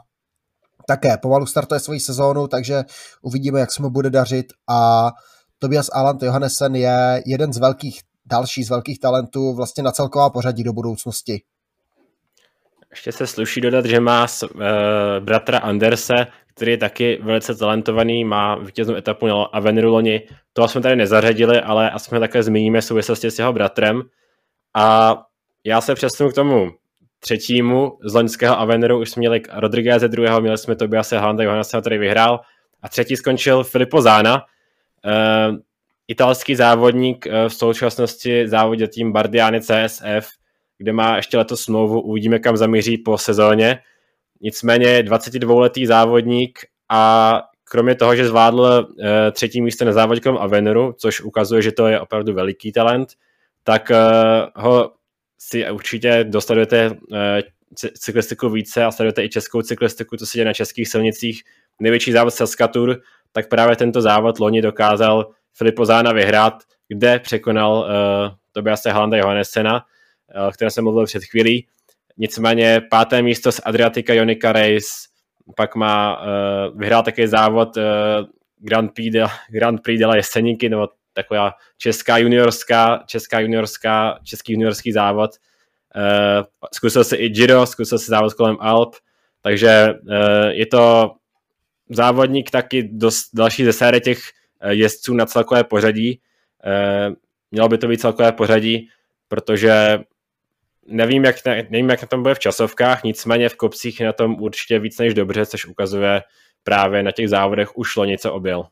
také 0.87 1.17
pomalu 1.17 1.45
startuje 1.45 1.79
svoji 1.79 1.99
sezónu, 1.99 2.47
takže 2.47 2.83
uvidíme, 3.21 3.59
jak 3.59 3.71
se 3.71 3.81
mu 3.81 3.89
bude 3.89 4.09
dařit 4.09 4.45
a 4.69 5.11
Tobias 5.59 5.89
Alan 5.93 6.17
Johannesen 6.21 6.75
je 6.75 7.23
jeden 7.25 7.53
z 7.53 7.57
velkých, 7.57 8.01
další 8.25 8.63
z 8.63 8.69
velkých 8.69 8.99
talentů 8.99 9.55
vlastně 9.55 9.83
na 9.83 9.91
celková 9.91 10.29
pořadí 10.29 10.63
do 10.63 10.73
budoucnosti. 10.73 11.41
Ještě 12.91 13.11
se 13.11 13.27
sluší 13.27 13.61
dodat, 13.61 13.85
že 13.85 13.99
má 13.99 14.27
uh, 14.43 14.49
bratra 15.19 15.57
Anderse, 15.57 16.13
který 16.55 16.71
je 16.71 16.77
taky 16.77 17.19
velice 17.21 17.55
talentovaný, 17.55 18.25
má 18.25 18.55
vítěznou 18.55 18.95
etapu 18.95 19.27
na 19.27 19.43
Aveniru 19.43 19.91
loni. 19.91 20.21
To 20.53 20.67
jsme 20.67 20.81
tady 20.81 20.95
nezařadili, 20.95 21.61
ale 21.61 21.91
aspoň 21.91 22.19
také 22.19 22.43
zmíníme 22.43 22.81
v 22.81 22.85
souvislosti 22.85 23.31
s 23.31 23.39
jeho 23.39 23.53
bratrem. 23.53 24.01
A 24.75 25.17
já 25.63 25.81
se 25.81 25.95
přesunu 25.95 26.29
k 26.29 26.35
tomu 26.35 26.71
třetímu 27.19 27.97
z 28.03 28.13
loňského 28.13 28.59
Aveniru, 28.59 29.01
už 29.01 29.09
jsme 29.09 29.19
měli 29.19 29.41
Rodriguez 29.53 30.03
druhého, 30.03 30.41
měli 30.41 30.57
jsme 30.57 30.75
Tobiase 30.75 31.17
Handa, 31.17 31.43
Johannesa, 31.43 31.81
který 31.81 31.97
vyhrál. 31.97 32.39
A 32.81 32.89
třetí 32.89 33.15
skončil 33.15 33.63
Filippo 33.63 34.01
Zana, 34.01 34.35
uh, 34.35 35.57
italský 36.07 36.55
závodník 36.55 37.25
uh, 37.25 37.49
v 37.49 37.53
současnosti 37.53 38.47
závodě 38.47 38.87
tým 38.87 39.11
Bardiani 39.11 39.61
CSF, 39.61 40.29
kde 40.77 40.93
má 40.93 41.15
ještě 41.15 41.37
letos 41.37 41.61
smlouvu, 41.61 42.01
uvidíme, 42.01 42.39
kam 42.39 42.57
zamíří 42.57 42.97
po 42.97 43.17
sezóně. 43.17 43.79
Nicméně 44.41 45.03
22-letý 45.03 45.85
závodník 45.85 46.59
a 46.89 47.41
kromě 47.63 47.95
toho, 47.95 48.15
že 48.15 48.27
zvládl 48.27 48.59
uh, 48.59 49.05
třetí 49.31 49.61
místo 49.61 49.85
na 49.85 49.91
závodě 49.91 50.21
kolem 50.21 50.37
Aveniru, 50.37 50.93
což 50.97 51.21
ukazuje, 51.21 51.61
že 51.61 51.71
to 51.71 51.87
je 51.87 51.99
opravdu 51.99 52.33
veliký 52.33 52.71
talent, 52.71 53.09
tak 53.63 53.91
uh, 53.91 54.63
ho 54.63 54.91
si 55.39 55.71
určitě 55.71 56.23
dostadujete 56.23 56.89
uh, 56.89 57.17
cyklistiku 57.99 58.49
více 58.49 58.83
a 58.83 58.91
sledujete 58.91 59.23
i 59.23 59.29
českou 59.29 59.61
cyklistiku, 59.61 60.17
co 60.17 60.25
se 60.25 60.37
děje 60.37 60.45
na 60.45 60.53
českých 60.53 60.89
silnicích. 60.89 61.43
Největší 61.79 62.11
závod 62.11 62.33
Saskatur, 62.33 63.01
tak 63.31 63.49
právě 63.49 63.75
tento 63.75 64.01
závod 64.01 64.39
loni 64.39 64.61
dokázal 64.61 65.31
Filipo 65.53 65.85
Zána 65.85 66.11
vyhrát, 66.11 66.53
kde 66.87 67.19
překonal 67.19 67.73
uh, 67.73 68.35
Tobiase 68.51 68.91
Halanda 68.91 69.17
Johannessena, 69.17 69.75
uh, 69.75 70.51
které 70.51 70.71
jsem 70.71 70.83
mluvil 70.83 71.05
před 71.05 71.23
chvílí. 71.23 71.67
Nicméně 72.17 72.81
páté 72.89 73.21
místo 73.21 73.51
z 73.51 73.61
Adriatica 73.65 74.13
Jonica 74.13 74.51
Race, 74.51 74.87
pak 75.55 75.75
má, 75.75 76.21
uh, 76.21 76.79
vyhrál 76.79 77.03
také 77.03 77.27
závod 77.27 77.77
uh, 77.77 77.83
Grand 78.57 78.93
Prix 78.93 79.11
de, 79.11 79.25
Grand 79.49 79.83
Prix 79.83 79.99
de 79.99 80.05
la 80.05 80.15
Jeseníky, 80.15 80.69
nebo 80.69 80.87
taková 81.13 81.51
česká 81.77 82.17
juniorská, 82.17 83.03
česká 83.07 83.39
juniorská, 83.39 84.19
český 84.23 84.53
juniorský 84.53 84.91
závod. 84.91 85.31
Uh, 85.95 86.43
zkusil 86.73 87.03
se 87.03 87.15
i 87.15 87.29
Giro, 87.29 87.65
zkusil 87.65 87.99
se 87.99 88.05
závod 88.05 88.33
kolem 88.33 88.57
Alp, 88.59 88.95
takže 89.41 89.93
uh, 89.93 90.47
je 90.47 90.65
to 90.65 91.11
závodník 91.89 92.51
taky 92.51 92.83
dost 92.83 93.29
další 93.33 93.65
ze 93.65 93.73
série 93.73 94.01
těch 94.01 94.19
jezdců 94.69 95.13
na 95.13 95.25
celkové 95.25 95.63
pořadí. 95.63 96.21
Uh, 96.65 97.15
mělo 97.51 97.69
by 97.69 97.77
to 97.77 97.87
být 97.87 98.01
celkové 98.01 98.31
pořadí, 98.31 98.89
protože 99.27 99.99
nevím 100.87 101.23
jak, 101.23 101.35
nevím, 101.45 101.89
jak 101.89 102.01
na 102.01 102.07
tom 102.07 102.21
bude 102.21 102.35
v 102.35 102.39
časovkách, 102.39 103.03
nicméně 103.03 103.49
v 103.49 103.55
kopcích 103.55 104.01
na 104.01 104.13
tom 104.13 104.35
určitě 104.41 104.79
víc 104.79 104.99
než 104.99 105.13
dobře, 105.13 105.45
což 105.45 105.65
ukazuje 105.65 106.21
právě 106.63 107.03
na 107.03 107.11
těch 107.11 107.29
závodech 107.29 107.77
už 107.77 107.95
něco 108.05 108.33
objel. 108.33 108.67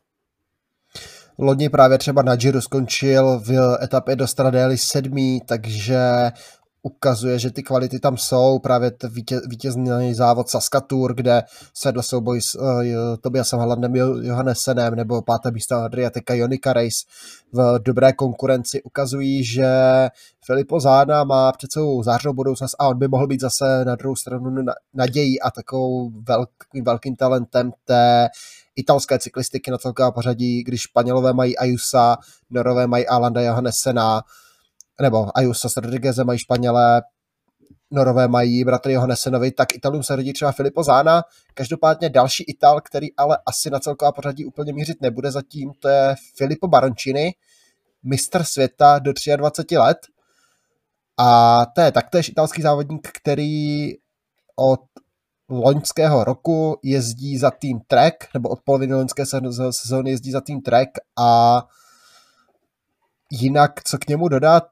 Loni 1.38 1.68
právě 1.68 1.98
třeba 1.98 2.22
na 2.22 2.36
Giro 2.36 2.62
skončil 2.62 3.38
v 3.38 3.78
etapě 3.82 4.16
do 4.16 4.26
Stradély 4.26 4.78
sedmý, 4.78 5.40
takže 5.46 6.00
ukazuje, 6.84 7.38
že 7.38 7.50
ty 7.50 7.62
kvality 7.62 8.00
tam 8.00 8.16
jsou, 8.16 8.58
právě 8.58 8.92
vítě, 9.08 9.40
vítězný 9.48 10.14
závod 10.14 10.48
Saskatur, 10.48 11.14
kde 11.14 11.42
sedl 11.74 12.02
souboj 12.02 12.40
s 12.40 12.54
uh, 12.54 12.82
Tobiasem 13.20 13.58
Hallandem 13.58 13.96
Johannesenem 13.96 14.94
nebo 14.94 15.22
páté 15.22 15.50
místo 15.50 15.74
Adriatika 15.76 16.34
Jonika 16.34 16.72
Race. 16.72 17.04
V 17.52 17.78
dobré 17.78 18.12
konkurenci 18.12 18.82
ukazují, 18.82 19.44
že 19.44 19.68
Filipo 20.46 20.80
Zána 20.80 21.24
má 21.24 21.52
před 21.52 21.72
sebou 21.72 22.02
zářnou 22.02 22.32
budoucnost 22.32 22.76
a 22.78 22.88
on 22.88 22.98
by 22.98 23.08
mohl 23.08 23.26
být 23.26 23.40
zase 23.40 23.84
na 23.84 23.96
druhou 23.96 24.16
stranu 24.16 24.64
nadějí 24.94 25.40
a 25.40 25.50
takovou 25.50 26.10
velkým, 26.28 26.84
velkým 26.84 27.16
talentem 27.16 27.72
té 27.84 28.28
italské 28.76 29.18
cyklistiky 29.18 29.70
na 29.70 29.78
celková 29.78 30.10
pořadí, 30.10 30.62
když 30.62 30.80
Španělové 30.80 31.32
mají 31.32 31.58
Ayusa, 31.58 32.16
Norové 32.50 32.86
mají 32.86 33.06
Alanda 33.06 33.40
Johannessena, 33.40 34.22
nebo 35.00 35.38
Ayuso 35.38 35.68
s 35.68 35.76
Rodriguezem 35.76 36.26
mají 36.26 36.38
Španělé, 36.38 37.02
Norové 37.90 38.28
mají 38.28 38.64
bratry 38.64 38.92
Johannessenovi, 38.92 39.50
tak 39.50 39.74
Italům 39.74 40.02
se 40.02 40.16
rodí 40.16 40.32
třeba 40.32 40.52
Filippo 40.52 40.82
Zána. 40.82 41.22
Každopádně 41.54 42.08
další 42.08 42.44
Ital, 42.44 42.80
který 42.80 43.16
ale 43.16 43.38
asi 43.46 43.70
na 43.70 43.78
celková 43.80 44.12
pořadí 44.12 44.44
úplně 44.44 44.72
mířit 44.72 45.02
nebude 45.02 45.30
zatím, 45.30 45.72
to 45.78 45.88
je 45.88 46.14
Filippo 46.36 46.68
Baroncini, 46.68 47.34
mistr 48.02 48.44
světa 48.44 48.98
do 48.98 49.12
23 49.36 49.78
let. 49.78 49.98
A 51.18 51.66
to 51.74 51.80
je 51.80 51.92
taktéž 51.92 52.28
italský 52.28 52.62
závodník, 52.62 53.08
který 53.12 53.92
od 54.56 54.80
loňského 55.48 56.24
roku 56.24 56.78
jezdí 56.82 57.38
za 57.38 57.50
tým 57.50 57.80
Trek, 57.86 58.28
nebo 58.34 58.48
od 58.48 58.58
poloviny 58.64 58.94
loňské 58.94 59.26
sezóny 59.70 60.10
jezdí 60.10 60.30
za 60.30 60.40
tým 60.40 60.60
Trek 60.60 60.88
a 61.18 61.62
Jinak, 63.40 63.84
co 63.84 63.98
k 63.98 64.08
němu 64.08 64.28
dodat, 64.28 64.64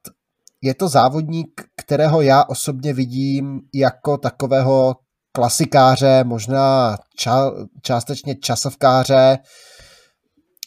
je 0.62 0.74
to 0.74 0.88
závodník, 0.88 1.62
kterého 1.76 2.20
já 2.20 2.44
osobně 2.44 2.92
vidím 2.92 3.60
jako 3.74 4.18
takového 4.18 4.96
klasikáře, 5.32 6.24
možná 6.24 6.96
ča, 7.16 7.52
částečně 7.82 8.34
časovkáře. 8.34 9.38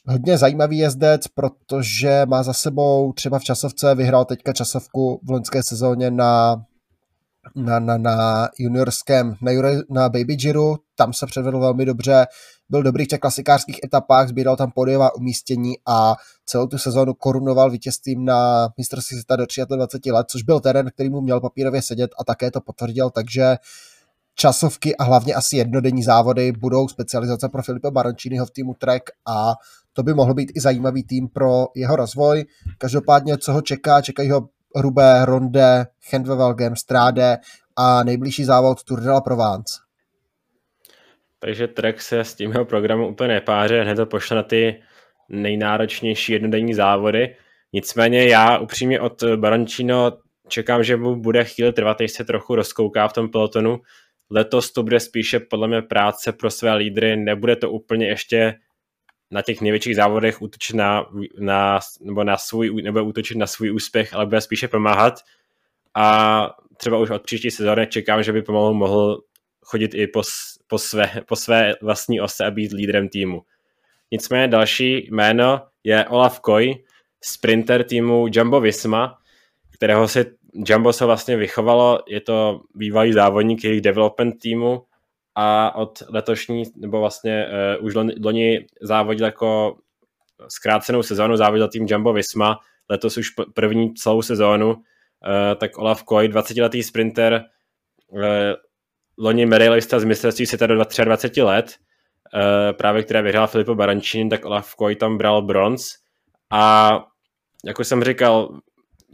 Hodně 0.08 0.38
zajímavý 0.38 0.78
jezdec, 0.78 1.28
protože 1.28 2.26
má 2.26 2.44
za 2.44 2.54
sebou 2.54 3.14
třeba 3.14 3.40
v 3.40 3.44
časovce, 3.44 3.96
vyhrál 3.96 4.26
teďka 4.26 4.54
časovku 4.54 5.20
v 5.24 5.32
loňské 5.32 5.64
sezóně 5.64 6.12
na 6.12 6.56
na, 7.56 7.80
na, 7.80 7.98
na 7.98 8.50
juniorském, 8.60 9.36
na, 9.42 9.52
na 9.90 10.10
Baby 10.10 10.36
Giro, 10.36 10.76
tam 10.96 11.14
se 11.14 11.26
předvedl 11.26 11.60
velmi 11.60 11.86
dobře, 11.86 12.26
byl 12.70 12.84
dobrý 12.84 13.06
v 13.06 13.08
těch 13.08 13.20
klasikářských 13.20 13.80
etapách, 13.84 14.28
sbíral 14.28 14.56
tam 14.56 14.72
podiová 14.72 15.16
umístění 15.16 15.74
a 15.86 16.16
celou 16.46 16.68
tu 16.68 16.78
sezónu 16.78 17.14
korunoval 17.14 17.72
vítězstvím 17.72 18.26
na 18.26 18.70
mistrovství 18.78 19.18
světa 19.18 19.36
do 19.36 19.46
23 19.76 20.12
let, 20.12 20.28
což 20.30 20.44
byl 20.44 20.60
terén, 20.60 20.92
který 20.92 21.10
mu 21.10 21.22
měl 21.22 21.42
papírově 21.42 21.82
sedět 21.82 22.12
a 22.20 22.24
také 22.24 22.52
to 22.52 22.62
potvrdil, 22.62 23.10
takže 23.10 23.58
časovky 24.36 24.96
a 24.96 25.04
hlavně 25.04 25.34
asi 25.34 25.58
jednodenní 25.58 26.04
závody 26.04 26.52
budou 26.52 26.88
specializace 26.88 27.50
pro 27.50 27.64
Filipe 27.64 27.92
Baronciniho 27.92 28.46
v 28.46 28.52
týmu 28.52 28.74
Trek 28.74 29.10
a 29.26 29.54
to 29.94 30.04
by 30.04 30.14
mohl 30.14 30.34
být 30.34 30.52
i 30.56 30.62
zajímavý 30.62 31.04
tým 31.04 31.28
pro 31.28 31.68
jeho 31.76 31.96
rozvoj. 31.96 32.46
Každopádně, 32.78 33.38
co 33.38 33.54
ho 33.54 33.62
čeká, 33.62 34.02
čekají 34.02 34.32
ho 34.32 34.50
Rubé, 34.76 35.26
Ronde, 35.26 35.88
Chendvevelgem, 36.10 36.76
Stráde 36.76 37.38
a 37.76 38.04
nejbližší 38.04 38.46
závod 38.46 38.84
Tour 38.84 39.02
de 39.02 39.12
la 39.12 39.22
Provence. 39.22 39.85
Takže 41.46 41.68
Trek 41.68 42.02
se 42.02 42.20
s 42.20 42.36
tím 42.36 42.52
jeho 42.52 42.66
programu 42.66 43.08
úplně 43.08 43.28
nepáře, 43.28 43.82
hned 43.82 43.96
to 43.96 44.06
pošle 44.06 44.36
na 44.36 44.44
ty 44.44 44.82
nejnáročnější 45.30 46.34
jednodenní 46.34 46.74
závody. 46.74 47.36
Nicméně 47.74 48.28
já 48.28 48.58
upřímně 48.58 49.00
od 49.00 49.24
Barončino 49.36 50.18
čekám, 50.48 50.84
že 50.84 50.98
mu 50.98 51.16
bude 51.16 51.44
chvíli 51.44 51.74
trvat, 51.74 52.00
než 52.00 52.12
se 52.12 52.24
trochu 52.24 52.56
rozkouká 52.56 53.08
v 53.08 53.14
tom 53.14 53.30
pelotonu. 53.30 53.82
Letos 54.30 54.72
to 54.72 54.84
bude 54.84 55.00
spíše 55.00 55.40
podle 55.40 55.68
mě 55.68 55.82
práce 55.82 56.32
pro 56.32 56.52
své 56.52 56.74
lídry, 56.74 57.16
nebude 57.16 57.56
to 57.56 57.72
úplně 57.72 58.08
ještě 58.08 58.56
na 59.32 59.42
těch 59.42 59.62
největších 59.62 59.96
závodech 59.96 60.42
útočit 60.42 60.76
na, 60.76 61.06
na, 61.40 61.80
nebo 62.02 62.24
na 62.24 62.38
svůj, 62.38 62.82
nebo 62.82 63.04
útočit 63.04 63.38
na 63.38 63.48
svůj 63.48 63.72
úspěch, 63.72 64.14
ale 64.14 64.26
bude 64.26 64.42
spíše 64.42 64.68
pomáhat. 64.68 65.14
A 65.96 66.50
třeba 66.78 66.98
už 66.98 67.10
od 67.10 67.24
příští 67.24 67.52
sezóny 67.52 67.88
čekám, 67.88 68.24
že 68.24 68.34
by 68.34 68.42
pomalu 68.42 68.74
mohl 68.74 69.22
chodit 69.62 69.94
i 69.94 70.08
po, 70.08 70.22
po, 70.68 70.78
své, 70.78 71.12
po 71.28 71.36
své 71.36 71.74
vlastní 71.82 72.22
ose 72.22 72.46
a 72.46 72.52
být 72.52 72.72
lídrem 72.72 73.10
týmu. 73.10 73.42
Nicméně 74.12 74.48
další 74.48 75.08
jméno 75.12 75.62
je 75.84 76.06
Olaf 76.06 76.40
Koy, 76.40 76.74
sprinter 77.24 77.84
týmu 77.84 78.26
Jumbo 78.32 78.62
Visma, 78.62 79.18
kterého 79.72 80.08
se 80.08 80.26
Jumbo 80.68 80.94
se 80.94 81.06
vlastně 81.06 81.38
vychovalo, 81.38 82.00
je 82.08 82.22
to 82.22 82.62
bývalý 82.76 83.14
závodník 83.14 83.64
jejich 83.64 83.82
development 83.82 84.40
týmu 84.42 84.84
a 85.36 85.76
od 85.76 86.04
letošní, 86.10 86.64
nebo 86.76 87.00
vlastně 87.00 87.48
uh, 87.80 87.86
už 87.86 87.94
loni 88.24 88.66
závodil 88.82 89.26
jako 89.26 89.78
zkrácenou 90.48 91.04
sezónu, 91.04 91.38
závodil 91.38 91.68
tým 91.68 91.86
Jumbo 91.90 92.14
Visma, 92.14 92.60
letos 92.90 93.18
už 93.18 93.30
první 93.54 93.94
celou 93.94 94.22
sezónu, 94.22 94.70
uh, 94.70 94.80
tak 95.58 95.78
Olaf 95.78 96.04
Koy, 96.04 96.28
20-letý 96.28 96.84
sprinter, 96.84 97.44
uh, 98.08 98.22
loni 99.18 99.46
medailista 99.46 100.00
z 100.00 100.04
mistrovství 100.04 100.46
světa 100.46 100.68
do 100.68 100.76
23 100.76 101.42
let, 101.42 101.76
uh, 102.34 102.42
právě 102.78 103.04
které 103.04 103.22
vyhrál 103.22 103.48
Filipo 103.48 103.76
Barančín, 103.76 104.30
tak 104.30 104.46
Olaf 104.46 104.76
Koy 104.76 104.96
tam 104.96 105.18
bral 105.18 105.42
bronz. 105.42 105.88
A 106.52 106.92
jako 107.66 107.84
jsem 107.84 108.04
říkal, 108.04 108.60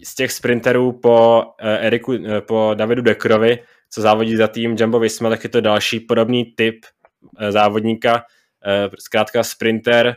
z 0.04 0.16
těch 0.16 0.32
sprinterů 0.32 0.92
po, 0.92 1.44
uh, 1.64 1.70
Eriku, 1.70 2.12
uh, 2.12 2.40
po 2.40 2.72
Davidu 2.76 3.02
Dekrovi 3.02 3.60
co 3.92 4.02
závodí 4.02 4.36
za 4.36 4.48
tým 4.48 4.76
Jumbo 4.80 5.00
Visma, 5.00 5.30
tak 5.30 5.44
je 5.44 5.50
to 5.50 5.62
další 5.62 6.00
podobný 6.00 6.46
typ 6.46 6.86
eh, 7.40 7.52
závodníka, 7.52 8.24
eh, 8.66 8.90
zkrátka 9.00 9.44
sprinter, 9.44 10.16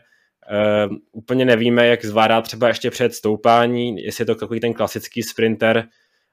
eh, 0.51 0.89
úplně 1.13 1.45
nevíme, 1.45 1.87
jak 1.87 2.05
zvládá 2.05 2.41
třeba 2.43 2.69
ještě 2.69 2.91
před 2.91 3.15
stoupání, 3.15 4.05
jestli 4.05 4.23
je 4.23 4.27
to 4.27 4.35
takový 4.35 4.61
ten 4.61 4.75
klasický 4.75 5.23
sprinter, 5.23 5.89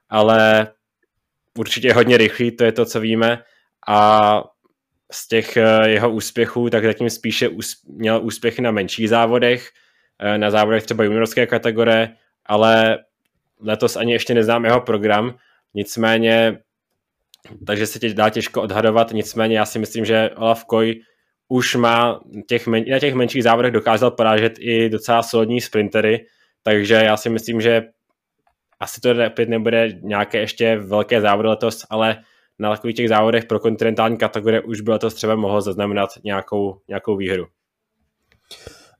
ale 0.09 0.67
určitě 1.57 1.93
hodně 1.93 2.17
rychlý, 2.17 2.51
to 2.51 2.63
je 2.63 2.71
to, 2.71 2.85
co 2.85 2.99
víme. 2.99 3.43
A 3.87 4.43
z 5.11 5.27
těch 5.27 5.57
jeho 5.85 6.11
úspěchů, 6.11 6.69
tak 6.69 6.85
zatím 6.85 7.09
spíše 7.09 7.49
měl 7.87 8.19
úspěchy 8.23 8.61
na 8.61 8.71
menších 8.71 9.09
závodech, 9.09 9.69
na 10.37 10.51
závodech 10.51 10.83
třeba 10.83 11.03
juniorské 11.03 11.47
kategorie, 11.47 12.15
ale 12.45 12.97
letos 13.59 13.95
ani 13.95 14.13
ještě 14.13 14.33
neznám 14.33 14.65
jeho 14.65 14.81
program, 14.81 15.35
nicméně 15.73 16.57
takže 17.67 17.87
se 17.87 17.99
tě 17.99 18.13
dá 18.13 18.29
těžko 18.29 18.61
odhadovat, 18.61 19.11
nicméně 19.11 19.57
já 19.57 19.65
si 19.65 19.79
myslím, 19.79 20.05
že 20.05 20.29
Olaf 20.35 20.65
Koy 20.65 20.95
už 21.47 21.75
má 21.75 22.19
těch 22.47 22.67
men, 22.67 22.83
na 22.91 22.99
těch 22.99 23.13
menších 23.13 23.43
závodech 23.43 23.71
dokázal 23.71 24.11
porážet 24.11 24.53
i 24.59 24.89
docela 24.89 25.23
solidní 25.23 25.61
sprintery, 25.61 26.25
takže 26.63 26.93
já 26.93 27.17
si 27.17 27.29
myslím, 27.29 27.61
že 27.61 27.83
asi 28.81 29.01
to 29.01 29.09
opět 29.27 29.49
nebude 29.49 29.99
nějaké 30.01 30.37
ještě 30.37 30.77
velké 30.77 31.21
závody 31.21 31.47
letos, 31.49 31.85
ale 31.89 32.17
na 32.59 32.69
takových 32.69 32.95
těch 32.95 33.09
závodech 33.09 33.45
pro 33.45 33.59
kontinentální 33.59 34.17
kategorie 34.17 34.61
už 34.61 34.81
by 34.81 34.91
letos 34.91 35.13
třeba 35.13 35.35
mohlo 35.35 35.61
zaznamenat 35.61 36.09
nějakou, 36.23 36.77
nějakou 36.87 37.17
výhru. 37.17 37.45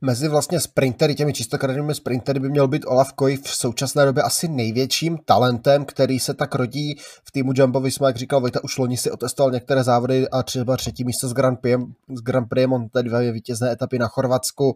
Mezi 0.03 0.27
vlastně 0.27 0.59
sprintery, 0.59 1.15
těmi 1.15 1.33
čistokrevnými 1.33 1.95
sprintery 1.95 2.39
by 2.39 2.49
měl 2.49 2.67
být 2.67 2.85
Olaf 2.87 3.13
Koy 3.13 3.37
v 3.37 3.47
současné 3.47 4.05
době 4.05 4.23
asi 4.23 4.47
největším 4.47 5.17
talentem, 5.25 5.85
který 5.85 6.19
se 6.19 6.33
tak 6.33 6.55
rodí 6.55 6.95
v 7.23 7.31
týmu 7.31 7.51
Jumbo 7.55 7.79
Visma, 7.79 8.07
jak 8.07 8.17
říkal 8.17 8.41
Vojta, 8.41 8.63
už 8.63 8.77
loni 8.77 8.97
si 8.97 9.11
otestoval 9.11 9.51
některé 9.51 9.83
závody 9.83 10.29
a 10.29 10.43
třeba 10.43 10.77
třetí 10.77 11.03
místo 11.03 11.27
z 11.27 11.33
Grand 11.33 11.59
Prix, 11.59 11.83
z 12.13 12.21
Grand 12.21 12.49
Prix 12.49 12.67
Monte, 12.67 13.03
dvě 13.03 13.31
vítězné 13.31 13.71
etapy 13.71 13.99
na 13.99 14.07
Chorvatsku, 14.07 14.75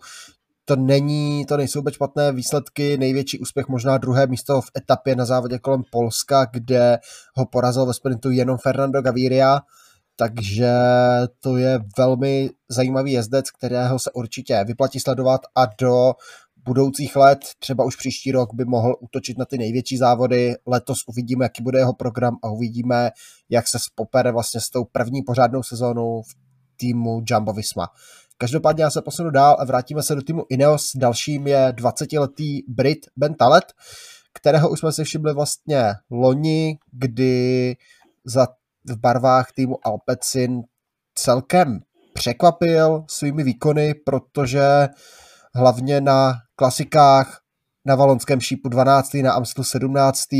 to 0.65 0.75
není, 0.75 1.45
to 1.45 1.57
nejsou 1.57 1.79
vůbec 1.79 1.93
špatné 1.93 2.31
výsledky, 2.31 2.98
největší 2.98 3.39
úspěch 3.39 3.67
možná 3.67 3.98
druhé 3.98 4.27
místo 4.27 4.62
v 4.62 4.72
etapě 4.77 5.15
na 5.15 5.25
závodě 5.25 5.60
kolem 5.60 5.84
Polska, 5.91 6.45
kde 6.53 7.00
ho 7.36 7.45
porazil 7.45 7.86
ve 7.86 7.93
sprintu 7.93 8.31
jenom 8.31 8.57
Fernando 8.57 9.01
Gaviria, 9.01 9.62
takže 10.15 10.74
to 11.39 11.57
je 11.57 11.79
velmi 11.98 12.50
zajímavý 12.69 13.12
jezdec, 13.12 13.51
kterého 13.51 14.00
se 14.00 14.12
určitě 14.12 14.63
vyplatí 14.67 15.00
sledovat 15.00 15.41
a 15.55 15.65
do 15.81 16.13
budoucích 16.65 17.15
let, 17.15 17.39
třeba 17.60 17.84
už 17.84 17.95
příští 17.95 18.31
rok, 18.31 18.53
by 18.53 18.65
mohl 18.65 18.95
útočit 19.00 19.38
na 19.38 19.45
ty 19.45 19.57
největší 19.57 19.98
závody. 19.98 20.55
Letos 20.67 20.98
uvidíme, 21.07 21.45
jaký 21.45 21.63
bude 21.63 21.79
jeho 21.79 21.93
program 21.93 22.38
a 22.43 22.50
uvidíme, 22.50 23.12
jak 23.50 23.67
se 23.67 23.79
spopere 23.79 24.31
vlastně 24.31 24.62
s 24.62 24.69
tou 24.69 24.84
první 24.84 25.22
pořádnou 25.22 25.63
sezónou 25.63 26.22
v 26.22 26.36
týmu 26.77 27.22
Jumbo 27.29 27.53
Visma. 27.53 27.88
Každopádně 28.38 28.84
já 28.84 28.89
se 28.89 29.01
posunu 29.01 29.30
dál 29.30 29.58
a 29.60 29.65
vrátíme 29.65 30.04
se 30.04 30.15
do 30.15 30.22
týmu 30.22 30.44
Ineos. 30.50 30.92
Dalším 30.96 31.48
je 31.48 31.68
20-letý 31.68 32.62
Brit 32.68 33.06
Ben 33.18 33.34
Talet, 33.34 33.65
kterého 34.34 34.70
už 34.70 34.80
jsme 34.80 34.92
si 34.92 35.04
všimli 35.04 35.34
vlastně 35.34 35.94
loni, 36.12 36.77
kdy 36.92 37.75
za 38.25 38.48
v 38.86 39.00
barvách 39.00 39.51
týmu 39.51 39.88
Alpecin 39.88 40.62
celkem 41.15 41.80
překvapil 42.13 43.06
svými 43.10 43.44
výkony, 43.44 43.94
protože 43.94 44.88
hlavně 45.56 46.01
na 46.01 46.34
klasikách, 46.56 47.39
na 47.86 47.96
Valonském 47.96 48.42
šípu 48.42 48.70
12., 48.70 49.13
na 49.13 49.34
Amstlu 49.34 49.63
17. 49.63 50.32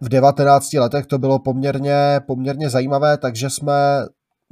V 0.00 0.08
19 0.08 0.72
letech 0.72 1.06
to 1.06 1.18
bylo 1.18 1.38
poměrně, 1.38 2.20
poměrně 2.26 2.70
zajímavé, 2.70 3.18
takže 3.18 3.50
jsme 3.50 3.74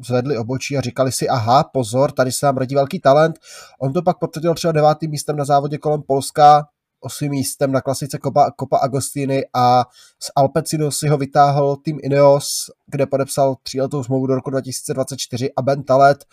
zvedli 0.05 0.39
obočí 0.39 0.77
a 0.77 0.81
říkali 0.81 1.13
si, 1.13 1.29
aha, 1.29 1.65
pozor, 1.65 2.13
tady 2.13 2.33
se 2.33 2.47
nám 2.47 2.57
rodí 2.57 2.75
velký 2.75 3.01
talent. 3.01 3.39
On 3.81 3.93
to 3.93 4.03
pak 4.03 4.19
potvrdil 4.19 4.55
třeba 4.55 4.73
devátým 4.73 5.11
místem 5.11 5.37
na 5.37 5.45
závodě 5.45 5.79
kolem 5.79 6.03
Polska, 6.03 6.67
osmým 7.01 7.31
místem 7.31 7.73
na 7.73 7.81
klasice 7.81 8.19
Copa, 8.25 8.51
Copa 8.61 8.79
Agostini 8.79 9.45
a 9.55 9.85
z 10.23 10.31
Alpecinu 10.37 10.91
si 10.91 11.09
ho 11.09 11.19
vytáhl 11.19 11.77
tým 11.77 11.99
Ineos, 12.03 12.71
kde 12.87 13.07
podepsal 13.07 13.57
tříletou 13.63 14.05
smlouvu 14.05 14.27
do 14.27 14.35
roku 14.35 14.51
2024 14.51 15.51
a 15.57 15.63
Ben 15.63 15.83
Talet 15.83 16.25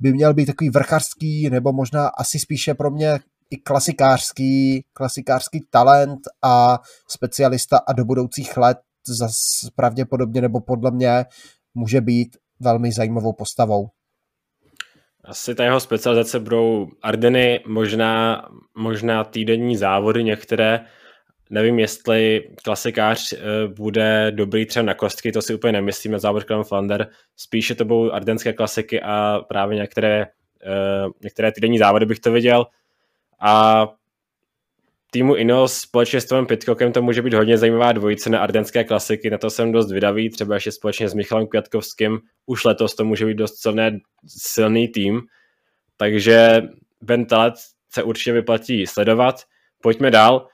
by 0.00 0.12
měl 0.12 0.34
být 0.34 0.46
takový 0.46 0.70
vrchařský, 0.70 1.50
nebo 1.50 1.72
možná 1.72 2.08
asi 2.08 2.38
spíše 2.38 2.74
pro 2.74 2.90
mě 2.90 3.20
i 3.50 3.56
klasikářský, 3.56 4.84
klasikářský 4.92 5.66
talent 5.70 6.20
a 6.42 6.78
specialista 7.08 7.78
a 7.78 7.92
do 7.92 8.04
budoucích 8.04 8.56
let 8.56 8.78
zas 9.06 9.34
pravděpodobně 9.76 10.40
nebo 10.40 10.60
podle 10.60 10.90
mě 10.90 11.24
může 11.74 12.00
být 12.00 12.36
velmi 12.60 12.92
zajímavou 12.92 13.32
postavou. 13.32 13.88
Asi 15.24 15.54
ta 15.54 15.64
jeho 15.64 15.80
specializace 15.80 16.40
budou 16.40 16.88
Ardeny, 17.02 17.60
možná, 17.66 18.42
možná 18.74 19.24
týdenní 19.24 19.76
závody 19.76 20.24
některé. 20.24 20.80
Nevím, 21.50 21.78
jestli 21.78 22.48
klasikář 22.64 23.32
eh, 23.32 23.38
bude 23.76 24.30
dobrý 24.30 24.66
třeba 24.66 24.82
na 24.82 24.94
kostky, 24.94 25.32
to 25.32 25.42
si 25.42 25.54
úplně 25.54 25.72
nemyslím 25.72 26.12
na 26.12 26.18
závod 26.18 26.44
kolem 26.44 26.64
Flander. 26.64 27.08
Spíše 27.36 27.74
to 27.74 27.84
budou 27.84 28.12
ardenské 28.12 28.52
klasiky 28.52 29.02
a 29.02 29.40
právě 29.48 29.76
některé, 29.76 30.22
eh, 30.22 31.08
některé 31.22 31.52
týdenní 31.52 31.78
závody 31.78 32.06
bych 32.06 32.20
to 32.20 32.32
viděl. 32.32 32.66
A 33.40 33.84
týmu 35.10 35.34
Ineos 35.34 35.78
společně 35.78 36.20
s 36.20 36.24
Tomem 36.24 36.46
Pitcockem 36.46 36.92
to 36.92 37.02
může 37.02 37.22
být 37.22 37.34
hodně 37.34 37.58
zajímavá 37.58 37.92
dvojice 37.92 38.30
na 38.30 38.40
ardenské 38.40 38.84
klasiky, 38.84 39.30
na 39.30 39.38
to 39.38 39.50
jsem 39.50 39.72
dost 39.72 39.92
vydavý, 39.92 40.30
třeba 40.30 40.54
ještě 40.54 40.72
společně 40.72 41.08
s 41.08 41.14
Michalem 41.14 41.46
Květkovským, 41.46 42.18
už 42.46 42.64
letos 42.64 42.94
to 42.94 43.04
může 43.04 43.26
být 43.26 43.36
dost 43.36 43.62
silné, 43.62 43.98
silný 44.26 44.88
tým, 44.88 45.20
takže 45.96 46.62
Ben 47.02 47.26
Talet 47.26 47.54
se 47.90 48.02
určitě 48.02 48.32
vyplatí 48.32 48.86
sledovat. 48.86 49.42
Pojďme 49.82 50.10
dál. 50.10 50.48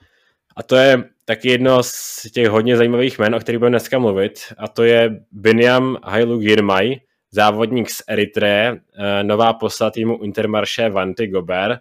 A 0.57 0.63
to 0.63 0.75
je 0.75 1.03
taky 1.25 1.49
jedno 1.49 1.83
z 1.83 2.21
těch 2.33 2.47
hodně 2.47 2.77
zajímavých 2.77 3.19
jmen, 3.19 3.35
o 3.35 3.39
kterých 3.39 3.59
budeme 3.59 3.73
dneska 3.73 3.99
mluvit, 3.99 4.39
a 4.57 4.67
to 4.67 4.83
je 4.83 5.19
Binyam 5.31 5.97
Hailu 6.03 6.37
Girmay, 6.37 6.95
závodník 7.31 7.89
z 7.89 8.03
Eritreje, 8.07 8.77
eh, 8.99 9.23
nová 9.23 9.53
posla 9.53 9.91
týmu 9.91 10.23
Intermarché 10.23 10.89
Vanty 10.89 11.27
Gobert, 11.27 11.79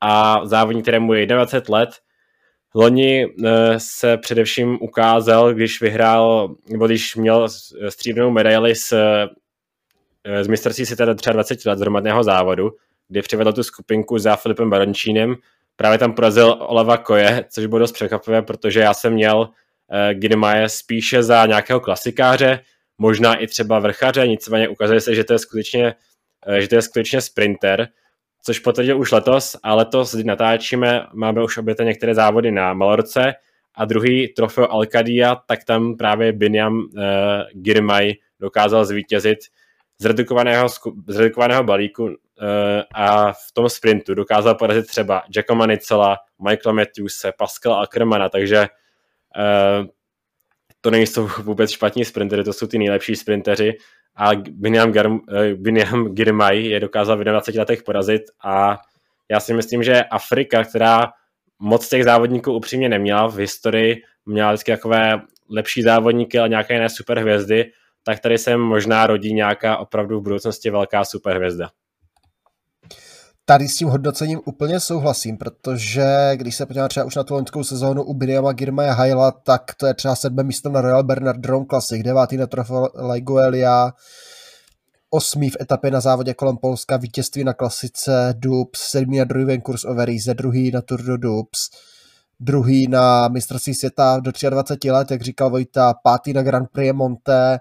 a 0.00 0.40
závodník, 0.44 0.84
kterému 0.84 1.14
je 1.14 1.26
21 1.26 1.78
let. 1.78 1.90
Loni 2.74 3.24
eh, 3.24 3.74
se 3.78 4.16
především 4.16 4.78
ukázal, 4.80 5.54
když 5.54 5.80
vyhrál, 5.80 6.54
nebo 6.68 6.86
když 6.86 7.16
měl 7.16 7.48
stříbrnou 7.88 8.30
medaili 8.30 8.74
z, 8.74 8.92
eh, 8.92 10.44
z 10.44 10.48
mistrovství 10.48 10.86
světa 10.86 11.04
do 11.04 11.14
23 11.32 11.68
let 11.68 11.78
z 11.78 11.80
hromadného 11.80 12.24
závodu, 12.24 12.70
kdy 13.08 13.22
přivedl 13.22 13.52
tu 13.52 13.62
skupinku 13.62 14.18
za 14.18 14.36
Filipem 14.36 14.70
Barončínem. 14.70 15.34
Právě 15.76 15.98
tam 15.98 16.12
porazil 16.12 16.56
Oleva 16.60 16.96
Koje, 16.96 17.44
což 17.50 17.66
bylo 17.66 17.78
dost 17.78 17.92
překvapivé, 17.92 18.42
protože 18.42 18.80
já 18.80 18.94
jsem 18.94 19.12
měl 19.12 19.48
eh, 19.92 20.14
Gidemaje 20.14 20.68
spíše 20.68 21.22
za 21.22 21.46
nějakého 21.46 21.80
klasikáře, 21.80 22.60
možná 22.98 23.34
i 23.34 23.46
třeba 23.46 23.78
vrchaře, 23.78 24.28
nicméně 24.28 24.68
ukazuje 24.68 25.00
se, 25.00 25.14
že 25.14 25.24
to 25.24 25.32
je 25.32 25.38
skutečně, 25.38 25.94
že 26.58 26.68
to 26.68 26.74
je 26.74 26.82
skutečně 26.82 27.20
sprinter, 27.20 27.88
což 28.42 28.58
potvrdil 28.58 29.00
už 29.00 29.12
letos 29.12 29.56
a 29.62 29.74
letos, 29.74 30.14
kdy 30.14 30.24
natáčíme, 30.24 31.06
máme 31.12 31.44
už 31.44 31.58
oběte 31.58 31.84
některé 31.84 32.14
závody 32.14 32.50
na 32.50 32.74
Malorce 32.74 33.34
a 33.74 33.84
druhý 33.84 34.28
trofeo 34.28 34.72
Alcadia, 34.72 35.34
tak 35.34 35.64
tam 35.64 35.96
právě 35.96 36.32
Binyam 36.32 36.78
uh, 36.78 36.82
Girmay 37.52 38.14
dokázal 38.40 38.84
zvítězit 38.84 39.38
z 39.98 40.04
redukovaného, 40.04 40.68
z 41.06 41.16
redukovaného 41.16 41.64
balíku 41.64 42.04
uh, 42.04 42.12
a 42.94 43.32
v 43.32 43.52
tom 43.52 43.68
sprintu 43.68 44.14
dokázal 44.14 44.54
porazit 44.54 44.86
třeba 44.86 45.22
Giacomo 45.28 45.66
Nicola, 45.66 46.16
Michaela 46.48 46.74
Matthewse, 46.74 47.32
Pascal 47.38 47.74
Ackermana, 47.74 48.28
takže 48.28 48.60
uh, 48.60 49.86
to 50.80 50.90
nejsou 50.90 51.28
vůbec 51.42 51.70
špatní 51.70 52.04
sprintery, 52.04 52.44
to 52.44 52.52
jsou 52.52 52.66
ty 52.66 52.78
nejlepší 52.78 53.16
sprinteři 53.16 53.74
a 54.20 54.34
Binyam, 54.50 54.92
Gar, 54.92 55.06
eh, 55.06 55.54
Girmay 56.08 56.64
je 56.64 56.80
dokázal 56.80 57.16
v 57.16 57.24
21 57.24 57.60
letech 57.60 57.82
porazit 57.82 58.22
a 58.44 58.78
já 59.30 59.40
si 59.40 59.54
myslím, 59.54 59.82
že 59.82 60.04
Afrika, 60.04 60.64
která 60.64 61.12
moc 61.58 61.88
těch 61.88 62.04
závodníků 62.04 62.52
upřímně 62.52 62.88
neměla 62.88 63.26
v 63.26 63.36
historii, 63.36 64.02
měla 64.26 64.50
vždycky 64.50 64.72
takové 64.72 65.20
lepší 65.50 65.82
závodníky, 65.82 66.38
ale 66.38 66.48
nějaké 66.48 66.74
jiné 66.74 66.88
superhvězdy, 66.88 67.64
tak 68.02 68.20
tady 68.20 68.38
se 68.38 68.56
možná 68.56 69.06
rodí 69.06 69.34
nějaká 69.34 69.76
opravdu 69.76 70.20
v 70.20 70.22
budoucnosti 70.22 70.70
velká 70.70 71.04
superhvězda 71.04 71.70
tady 73.44 73.68
s 73.68 73.76
tím 73.76 73.88
hodnocením 73.88 74.40
úplně 74.44 74.80
souhlasím, 74.80 75.38
protože 75.38 76.32
když 76.34 76.56
se 76.56 76.66
podíváme 76.66 76.88
třeba 76.88 77.06
už 77.06 77.16
na 77.16 77.24
tu 77.24 77.34
loňskou 77.34 77.64
sezónu 77.64 78.02
u 78.02 78.14
Biniama 78.14 78.52
Girmaya 78.52 78.92
Haila, 78.92 79.30
tak 79.30 79.74
to 79.74 79.86
je 79.86 79.94
třeba 79.94 80.16
sedmé 80.16 80.42
místo 80.42 80.68
na 80.68 80.80
Royal 80.80 81.02
Bernard 81.02 81.40
Drone 81.40 81.66
Classic, 81.70 82.02
devátý 82.02 82.36
na 82.36 82.46
Trofeo 82.46 82.88
Laiguelia, 82.94 83.92
osmý 85.10 85.50
v 85.50 85.56
etapě 85.60 85.90
na 85.90 86.00
závodě 86.00 86.34
kolem 86.34 86.56
Polska, 86.56 86.96
vítězství 86.96 87.44
na 87.44 87.52
klasice 87.52 88.34
Dubs, 88.38 88.80
sedmý 88.80 89.18
na 89.18 89.24
druhý 89.24 89.60
Kurs 89.60 89.84
Overise, 89.84 90.34
druhý 90.34 90.70
na 90.70 90.80
Tour 90.82 91.02
de 91.02 91.18
Dubs, 91.18 91.70
druhý 92.40 92.88
na 92.88 93.28
mistrovství 93.28 93.74
světa 93.74 94.20
do 94.20 94.32
23 94.50 94.90
let, 94.90 95.10
jak 95.10 95.22
říkal 95.22 95.50
Vojta, 95.50 95.94
pátý 95.94 96.32
na 96.32 96.42
Grand 96.42 96.68
Prix 96.72 96.92
Monte 96.92 97.58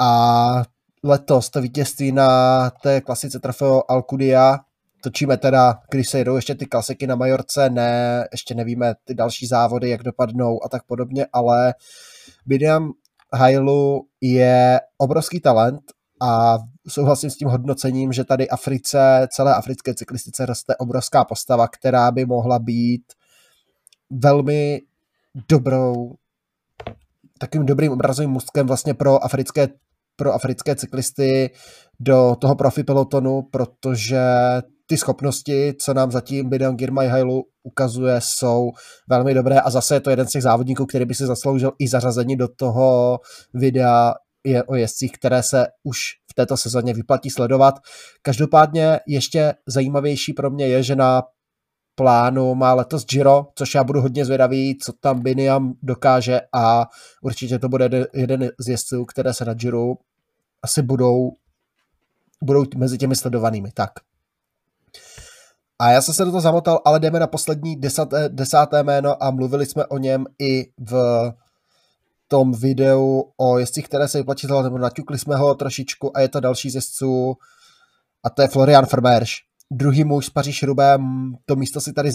a 0.00 0.62
letos 1.04 1.50
to 1.50 1.60
vítězství 1.60 2.12
na 2.12 2.70
té 2.70 3.00
klasice 3.00 3.40
Trofeo 3.40 3.82
Alcudia, 3.88 4.58
točíme 5.02 5.36
teda, 5.36 5.78
když 5.90 6.08
se 6.08 6.18
jedou 6.18 6.36
ještě 6.36 6.54
ty 6.54 6.66
klasiky 6.66 7.06
na 7.06 7.14
Majorce, 7.14 7.70
ne, 7.70 8.24
ještě 8.32 8.54
nevíme 8.54 8.94
ty 9.04 9.14
další 9.14 9.46
závody, 9.46 9.90
jak 9.90 10.02
dopadnou 10.02 10.64
a 10.64 10.68
tak 10.68 10.82
podobně, 10.86 11.26
ale 11.32 11.74
Bidiam 12.46 12.92
Hailu 13.34 14.06
je 14.20 14.80
obrovský 14.98 15.40
talent 15.40 15.82
a 16.22 16.58
souhlasím 16.88 17.30
s 17.30 17.36
tím 17.36 17.48
hodnocením, 17.48 18.12
že 18.12 18.24
tady 18.24 18.48
Africe, 18.48 19.28
celé 19.30 19.54
africké 19.54 19.94
cyklistice 19.94 20.46
roste 20.46 20.76
obrovská 20.76 21.24
postava, 21.24 21.68
která 21.68 22.10
by 22.10 22.26
mohla 22.26 22.58
být 22.58 23.02
velmi 24.10 24.80
dobrou 25.48 26.14
takovým 27.38 27.66
dobrým 27.66 27.92
obrazovým 27.92 28.30
můstkem 28.30 28.66
vlastně 28.66 28.94
pro 28.94 29.24
africké, 29.24 29.68
pro 30.16 30.32
africké 30.32 30.76
cyklisty 30.76 31.50
do 32.00 32.36
toho 32.40 32.56
profi 32.56 32.84
pelotonu, 32.84 33.42
protože 33.42 34.22
ty 34.86 34.96
schopnosti, 34.96 35.74
co 35.80 35.94
nám 35.94 36.10
zatím 36.10 36.48
Bidan 36.48 36.76
Girmay 36.76 37.24
ukazuje, 37.62 38.16
jsou 38.18 38.70
velmi 39.08 39.34
dobré 39.34 39.60
a 39.60 39.70
zase 39.70 39.94
je 39.94 40.00
to 40.00 40.10
jeden 40.10 40.26
z 40.26 40.30
těch 40.30 40.42
závodníků, 40.42 40.86
který 40.86 41.04
by 41.04 41.14
si 41.14 41.26
zasloužil 41.26 41.72
i 41.78 41.88
zařazení 41.88 42.36
do 42.36 42.48
toho 42.48 43.20
videa 43.54 44.14
je 44.46 44.64
o 44.64 44.74
jezdcích, 44.74 45.12
které 45.12 45.42
se 45.42 45.66
už 45.82 45.98
v 46.30 46.34
této 46.34 46.56
sezóně 46.56 46.94
vyplatí 46.94 47.30
sledovat. 47.30 47.74
Každopádně 48.22 49.00
ještě 49.06 49.54
zajímavější 49.66 50.32
pro 50.32 50.50
mě 50.50 50.66
je, 50.66 50.82
že 50.82 50.96
na 50.96 51.22
plánu 51.94 52.54
má 52.54 52.74
letos 52.74 53.06
Giro, 53.06 53.46
což 53.54 53.74
já 53.74 53.84
budu 53.84 54.00
hodně 54.00 54.24
zvědavý, 54.24 54.78
co 54.78 54.92
tam 54.92 55.20
Biniam 55.22 55.74
dokáže 55.82 56.40
a 56.52 56.86
určitě 57.22 57.58
to 57.58 57.68
bude 57.68 58.06
jeden 58.14 58.50
z 58.58 58.68
jezdců, 58.68 59.04
které 59.04 59.34
se 59.34 59.44
na 59.44 59.54
Giro 59.54 59.94
asi 60.62 60.82
budou, 60.82 61.30
budou 62.42 62.64
mezi 62.76 62.98
těmi 62.98 63.16
sledovanými. 63.16 63.70
Tak. 63.74 63.90
A 65.78 65.90
já 65.90 66.02
jsem 66.02 66.14
se 66.14 66.24
do 66.24 66.30
toho 66.30 66.40
zamotal, 66.40 66.80
ale 66.84 67.00
jdeme 67.00 67.20
na 67.20 67.26
poslední 67.26 67.76
desáté, 67.76 68.28
desáté 68.28 68.82
jméno 68.82 69.22
a 69.22 69.30
mluvili 69.30 69.66
jsme 69.66 69.86
o 69.86 69.98
něm 69.98 70.26
i 70.38 70.72
v 70.80 71.32
tom 72.28 72.52
videu 72.52 73.32
o 73.36 73.58
jezdcích, 73.58 73.88
které 73.88 74.08
se 74.08 74.18
vyplatí 74.18 74.46
nebo 74.62 74.78
naťukli 74.78 75.18
jsme 75.18 75.36
ho 75.36 75.54
trošičku 75.54 76.16
a 76.16 76.20
je 76.20 76.28
to 76.28 76.40
další 76.40 76.70
z 76.70 76.74
jezdců 76.74 77.36
a 78.24 78.30
to 78.30 78.42
je 78.42 78.48
Florian 78.48 78.86
Vermeersch. 78.92 79.32
Druhý 79.70 80.04
muž 80.04 80.26
z 80.26 80.30
Paříž 80.30 80.62
Rubé, 80.62 80.98
to 81.44 81.56
místo 81.56 81.80
si 81.80 81.92
tady 81.92 82.10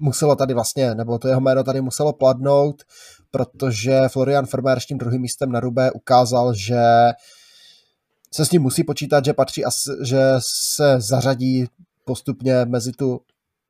muselo 0.00 0.36
tady 0.36 0.54
vlastně, 0.54 0.94
nebo 0.94 1.18
to 1.18 1.28
jeho 1.28 1.40
jméno 1.40 1.64
tady 1.64 1.80
muselo 1.80 2.12
pladnout, 2.12 2.82
protože 3.30 4.00
Florian 4.08 4.46
Vermeersch 4.52 4.86
tím 4.86 4.98
druhým 4.98 5.20
místem 5.20 5.52
na 5.52 5.60
Rubé 5.60 5.90
ukázal, 5.92 6.54
že 6.54 6.82
se 8.34 8.46
s 8.46 8.50
ním 8.50 8.62
musí 8.62 8.84
počítat, 8.84 9.24
že 9.24 9.32
patří, 9.32 9.62
že 10.02 10.20
se 10.38 11.00
zařadí 11.00 11.66
postupně 12.04 12.64
mezi 12.64 12.92
tu 12.92 13.20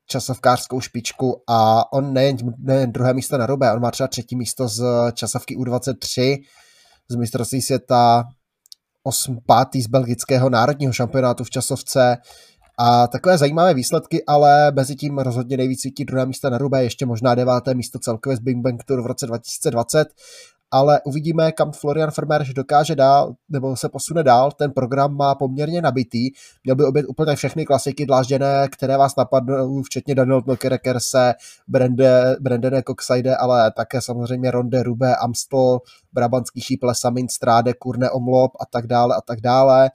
časovkářskou 0.06 0.80
špičku 0.80 1.42
a 1.46 1.92
on 1.92 2.12
nejen, 2.12 2.36
nejen 2.58 2.92
druhé 2.92 3.14
místo 3.14 3.38
na 3.38 3.46
Rube, 3.46 3.72
on 3.72 3.80
má 3.80 3.90
třeba 3.90 4.08
třetí 4.08 4.36
místo 4.36 4.68
z 4.68 4.84
časovky 5.12 5.56
U23 5.56 6.42
z 7.08 7.14
mistrovství 7.14 7.62
světa 7.62 8.24
8. 9.02 9.38
pátý 9.46 9.82
z 9.82 9.86
belgického 9.86 10.50
národního 10.50 10.92
šampionátu 10.92 11.44
v 11.44 11.50
časovce 11.50 12.16
A 12.78 13.06
takové 13.06 13.38
zajímavé 13.38 13.74
výsledky, 13.74 14.24
ale 14.26 14.72
mezi 14.72 14.96
tím 14.96 15.18
rozhodně 15.18 15.56
nejvíc 15.56 15.80
svítí 15.80 16.04
druhé 16.04 16.26
místo 16.26 16.50
na 16.50 16.58
Rubé, 16.58 16.84
ještě 16.84 17.06
možná 17.06 17.34
deváté 17.34 17.74
místo 17.74 17.98
celkově 17.98 18.36
z 18.36 18.40
Bing 18.40 18.62
Bang 18.62 18.84
Tour 18.84 19.02
v 19.02 19.06
roce 19.06 19.26
2020 19.26 20.08
ale 20.70 21.00
uvidíme, 21.04 21.52
kam 21.52 21.72
Florian 21.72 22.10
Vermeer 22.16 22.52
dokáže 22.52 22.94
dál, 22.94 23.34
nebo 23.48 23.76
se 23.76 23.88
posune 23.88 24.22
dál. 24.22 24.52
Ten 24.52 24.72
program 24.72 25.16
má 25.16 25.34
poměrně 25.34 25.82
nabitý. 25.82 26.30
Měl 26.64 26.76
by 26.76 26.84
obět 26.84 27.06
úplně 27.08 27.36
všechny 27.36 27.64
klasiky 27.64 28.06
dlážděné, 28.06 28.68
které 28.72 28.96
vás 28.96 29.16
napadnou, 29.16 29.82
včetně 29.82 30.14
Daniel 30.14 30.42
Milkerekerse, 30.46 31.34
Brande, 31.68 32.36
Brandene 32.40 32.82
Coxide, 32.82 33.36
ale 33.36 33.70
také 33.70 34.00
samozřejmě 34.00 34.50
Ronde 34.50 34.82
Rube, 34.82 35.16
Amstel, 35.16 35.78
Brabantský 36.12 36.60
šíple, 36.60 36.94
Samin 36.94 37.28
Stráde, 37.28 37.74
Kurne 37.74 38.10
Omlop 38.10 38.52
a 38.60 38.66
tak 38.66 38.86
dále 38.86 39.16
a 39.16 39.20
tak 39.20 39.40
dále. 39.40 39.90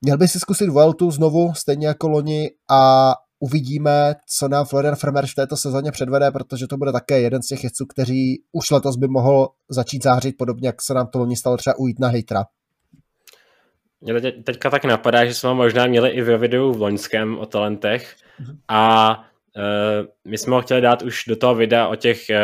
Měl 0.00 0.18
by 0.18 0.28
si 0.28 0.40
zkusit 0.40 0.68
Vueltu 0.68 1.10
znovu, 1.10 1.52
stejně 1.54 1.86
jako 1.86 2.08
loni 2.08 2.50
a 2.70 3.12
uvidíme, 3.40 4.14
co 4.26 4.48
nám 4.48 4.66
Florian 4.66 4.96
Vermeer 5.02 5.26
v 5.26 5.34
této 5.34 5.56
sezóně 5.56 5.92
předvede, 5.92 6.30
protože 6.30 6.66
to 6.66 6.76
bude 6.76 6.92
také 6.92 7.20
jeden 7.20 7.42
z 7.42 7.46
těch 7.46 7.64
jezdců, 7.64 7.86
kteří 7.86 8.42
už 8.52 8.70
letos 8.70 8.96
by 8.96 9.08
mohl 9.08 9.48
začít 9.68 10.02
zářit, 10.02 10.36
podobně 10.38 10.68
jak 10.68 10.82
se 10.82 10.94
nám 10.94 11.06
to 11.06 11.18
loni 11.18 11.36
stalo 11.36 11.56
třeba 11.56 11.78
u 11.78 11.86
Jitna 11.86 12.08
Hejtra. 12.08 12.44
Mě 14.00 14.20
teď, 14.20 14.44
teďka 14.44 14.70
tak 14.70 14.84
napadá, 14.84 15.24
že 15.24 15.34
jsme 15.34 15.54
možná 15.54 15.86
měli 15.86 16.10
i 16.10 16.22
ve 16.22 16.38
videu 16.38 16.72
v 16.72 16.80
loňském 16.80 17.38
o 17.38 17.46
talentech 17.46 18.16
mm-hmm. 18.40 18.56
a 18.68 19.10
uh, 19.56 20.06
my 20.24 20.38
jsme 20.38 20.54
ho 20.54 20.62
chtěli 20.62 20.80
dát 20.80 21.02
už 21.02 21.24
do 21.28 21.36
toho 21.36 21.54
videa 21.54 21.88
o 21.88 21.96
těch 21.96 22.26
uh, 22.30 22.36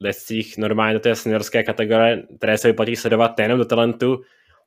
lescích 0.00 0.58
normálně 0.58 0.94
do 0.94 1.00
té 1.00 1.14
seniorské 1.14 1.62
kategorie, 1.62 2.22
které 2.36 2.58
se 2.58 2.68
vyplatí 2.68 2.96
sledovat 2.96 3.38
nejenom 3.38 3.58
do 3.58 3.64
talentu, 3.64 4.20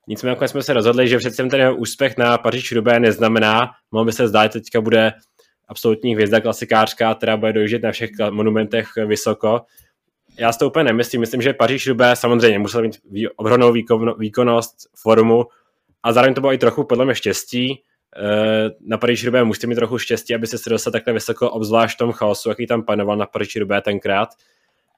Nicméně 0.09 0.47
jsme 0.47 0.63
se 0.63 0.73
rozhodli, 0.73 1.07
že 1.07 1.17
přece 1.17 1.43
ten 1.43 1.75
úspěch 1.77 2.17
na 2.17 2.37
Paříž 2.37 2.71
Rubé 2.71 2.99
neznamená, 2.99 3.71
mohl 3.91 4.05
by 4.05 4.11
se 4.11 4.27
zdát, 4.27 4.43
že 4.43 4.59
teďka 4.59 4.81
bude 4.81 5.13
absolutní 5.67 6.13
hvězda 6.13 6.41
klasikářka, 6.41 7.15
která 7.15 7.37
bude 7.37 7.53
dojíždět 7.53 7.83
na 7.83 7.91
všech 7.91 8.09
monumentech 8.29 8.87
vysoko. 9.05 9.61
Já 10.39 10.51
si 10.51 10.59
to 10.59 10.67
úplně 10.67 10.83
nemyslím, 10.83 11.21
myslím, 11.21 11.41
že 11.41 11.53
Paříž 11.53 11.87
Rubé 11.87 12.15
samozřejmě 12.15 12.59
musel 12.59 12.81
mít 12.81 12.99
obrovnou 13.35 13.73
výkonnost, 14.17 14.75
formu 15.01 15.45
a 16.03 16.13
zároveň 16.13 16.33
to 16.33 16.41
bylo 16.41 16.53
i 16.53 16.57
trochu 16.57 16.83
podle 16.83 17.05
mě 17.05 17.15
štěstí. 17.15 17.83
Eh, 18.17 18.69
na 18.81 18.97
Paříž 18.97 19.25
Rubé 19.25 19.43
musíte 19.43 19.67
mít 19.67 19.75
trochu 19.75 19.97
štěstí, 19.97 20.35
aby 20.35 20.47
se 20.47 20.69
dostal 20.69 20.91
takhle 20.91 21.13
vysoko, 21.13 21.51
obzvlášť 21.51 21.95
v 21.95 21.97
tom 21.97 22.11
chaosu, 22.11 22.49
jaký 22.49 22.67
tam 22.67 22.83
panoval 22.83 23.17
na 23.17 23.25
Paříž 23.25 23.55
Rubé 23.55 23.81
tenkrát. 23.81 24.29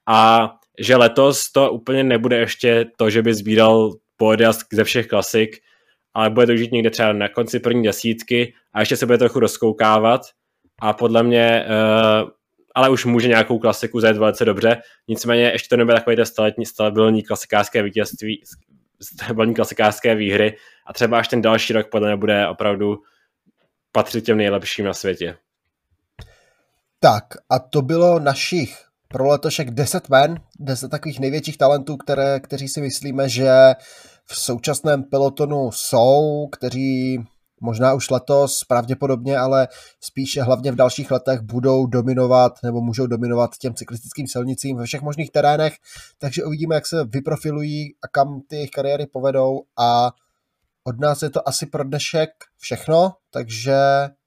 A 0.06 0.50
že 0.78 0.96
letos 0.96 1.52
to 1.52 1.72
úplně 1.72 2.04
nebude 2.04 2.38
ještě 2.38 2.86
to, 2.96 3.10
že 3.10 3.22
by 3.22 3.34
sbíral 3.34 3.92
pódia 4.16 4.52
ze 4.72 4.84
všech 4.84 5.06
klasik, 5.06 5.56
ale 6.14 6.30
bude 6.30 6.46
to 6.46 6.56
žít 6.56 6.72
někde 6.72 6.90
třeba 6.90 7.12
na 7.12 7.28
konci 7.28 7.60
první 7.60 7.82
desítky 7.82 8.54
a 8.72 8.80
ještě 8.80 8.96
se 8.96 9.06
bude 9.06 9.18
trochu 9.18 9.40
rozkoukávat 9.40 10.20
a 10.80 10.92
podle 10.92 11.22
mě, 11.22 11.66
uh, 11.66 12.30
ale 12.74 12.90
už 12.90 13.04
může 13.04 13.28
nějakou 13.28 13.58
klasiku 13.58 14.00
zajet 14.00 14.16
velice 14.16 14.44
dobře, 14.44 14.82
nicméně 15.08 15.42
ještě 15.42 15.68
to 15.68 15.76
nebude 15.76 15.94
takový 15.94 16.16
ten 16.16 16.26
staletní, 16.26 16.66
stabilní 16.66 17.22
klasikářské 17.22 17.82
vítězství, 17.82 18.42
stabilní 19.02 19.54
klasikářské 19.54 20.14
výhry 20.14 20.56
a 20.86 20.92
třeba 20.92 21.18
až 21.18 21.28
ten 21.28 21.42
další 21.42 21.72
rok 21.72 21.86
podle 21.90 22.08
mě 22.08 22.16
bude 22.16 22.48
opravdu 22.48 22.98
patřit 23.92 24.24
těm 24.24 24.36
nejlepším 24.36 24.84
na 24.84 24.94
světě. 24.94 25.36
Tak 27.00 27.24
a 27.50 27.58
to 27.58 27.82
bylo 27.82 28.18
našich 28.18 28.91
pro 29.12 29.26
letošek 29.26 29.70
10 29.70 30.08
men, 30.08 30.40
10 30.60 30.88
takových 30.88 31.20
největších 31.20 31.58
talentů, 31.58 31.96
které, 31.96 32.40
kteří 32.40 32.68
si 32.68 32.80
myslíme, 32.80 33.28
že 33.28 33.74
v 34.24 34.36
současném 34.38 35.02
pelotonu 35.02 35.70
jsou, 35.72 36.48
kteří 36.52 37.24
možná 37.60 37.94
už 37.94 38.10
letos 38.10 38.64
pravděpodobně, 38.64 39.38
ale 39.38 39.68
spíše 40.00 40.42
hlavně 40.42 40.72
v 40.72 40.76
dalších 40.76 41.10
letech 41.10 41.40
budou 41.40 41.86
dominovat 41.86 42.52
nebo 42.64 42.80
můžou 42.80 43.06
dominovat 43.06 43.50
těm 43.56 43.74
cyklistickým 43.74 44.26
silnicím 44.26 44.76
ve 44.76 44.84
všech 44.84 45.02
možných 45.02 45.30
terénech, 45.30 45.74
takže 46.18 46.44
uvidíme, 46.44 46.74
jak 46.74 46.86
se 46.86 47.04
vyprofilují 47.04 47.94
a 48.04 48.08
kam 48.08 48.40
ty 48.48 48.56
jejich 48.56 48.70
kariéry 48.70 49.06
povedou. 49.06 49.62
A 49.78 50.10
od 50.84 51.00
nás 51.00 51.22
je 51.22 51.30
to 51.30 51.48
asi 51.48 51.66
pro 51.66 51.84
dnešek 51.84 52.30
všechno, 52.58 53.12
takže 53.30 53.76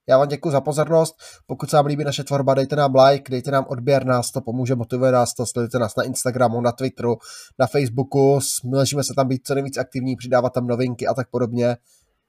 já 0.08 0.18
vám 0.18 0.28
děkuji 0.28 0.52
za 0.52 0.62
pozornost. 0.62 1.16
Pokud 1.46 1.70
se 1.70 1.76
vám 1.76 1.86
líbí 1.86 2.04
naše 2.04 2.24
tvorba, 2.24 2.54
dejte 2.54 2.76
nám 2.76 2.96
like, 2.96 3.32
dejte 3.32 3.52
nám 3.52 3.66
odběr, 3.68 4.06
nás 4.06 4.32
to 4.32 4.42
pomůže, 4.42 4.76
motivuje 4.76 5.12
nás 5.12 5.34
to, 5.34 5.46
sledujte 5.46 5.80
nás 5.80 5.96
na 5.96 6.04
Instagramu, 6.04 6.62
na 6.62 6.72
Twitteru, 6.72 7.18
na 7.60 7.68
Facebooku, 7.68 8.40
snažíme 8.42 9.04
se 9.04 9.14
tam 9.16 9.28
být 9.28 9.48
co 9.48 9.54
nejvíc 9.54 9.78
aktivní, 9.78 10.16
přidávat 10.16 10.54
tam 10.54 10.68
novinky 10.68 11.08
a 11.08 11.14
tak 11.14 11.30
podobně. 11.30 11.78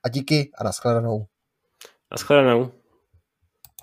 A 0.05 0.09
díky 0.09 0.51
a 0.59 0.65
nashledanou. 0.65 1.27
Nashledanou. 2.13 2.71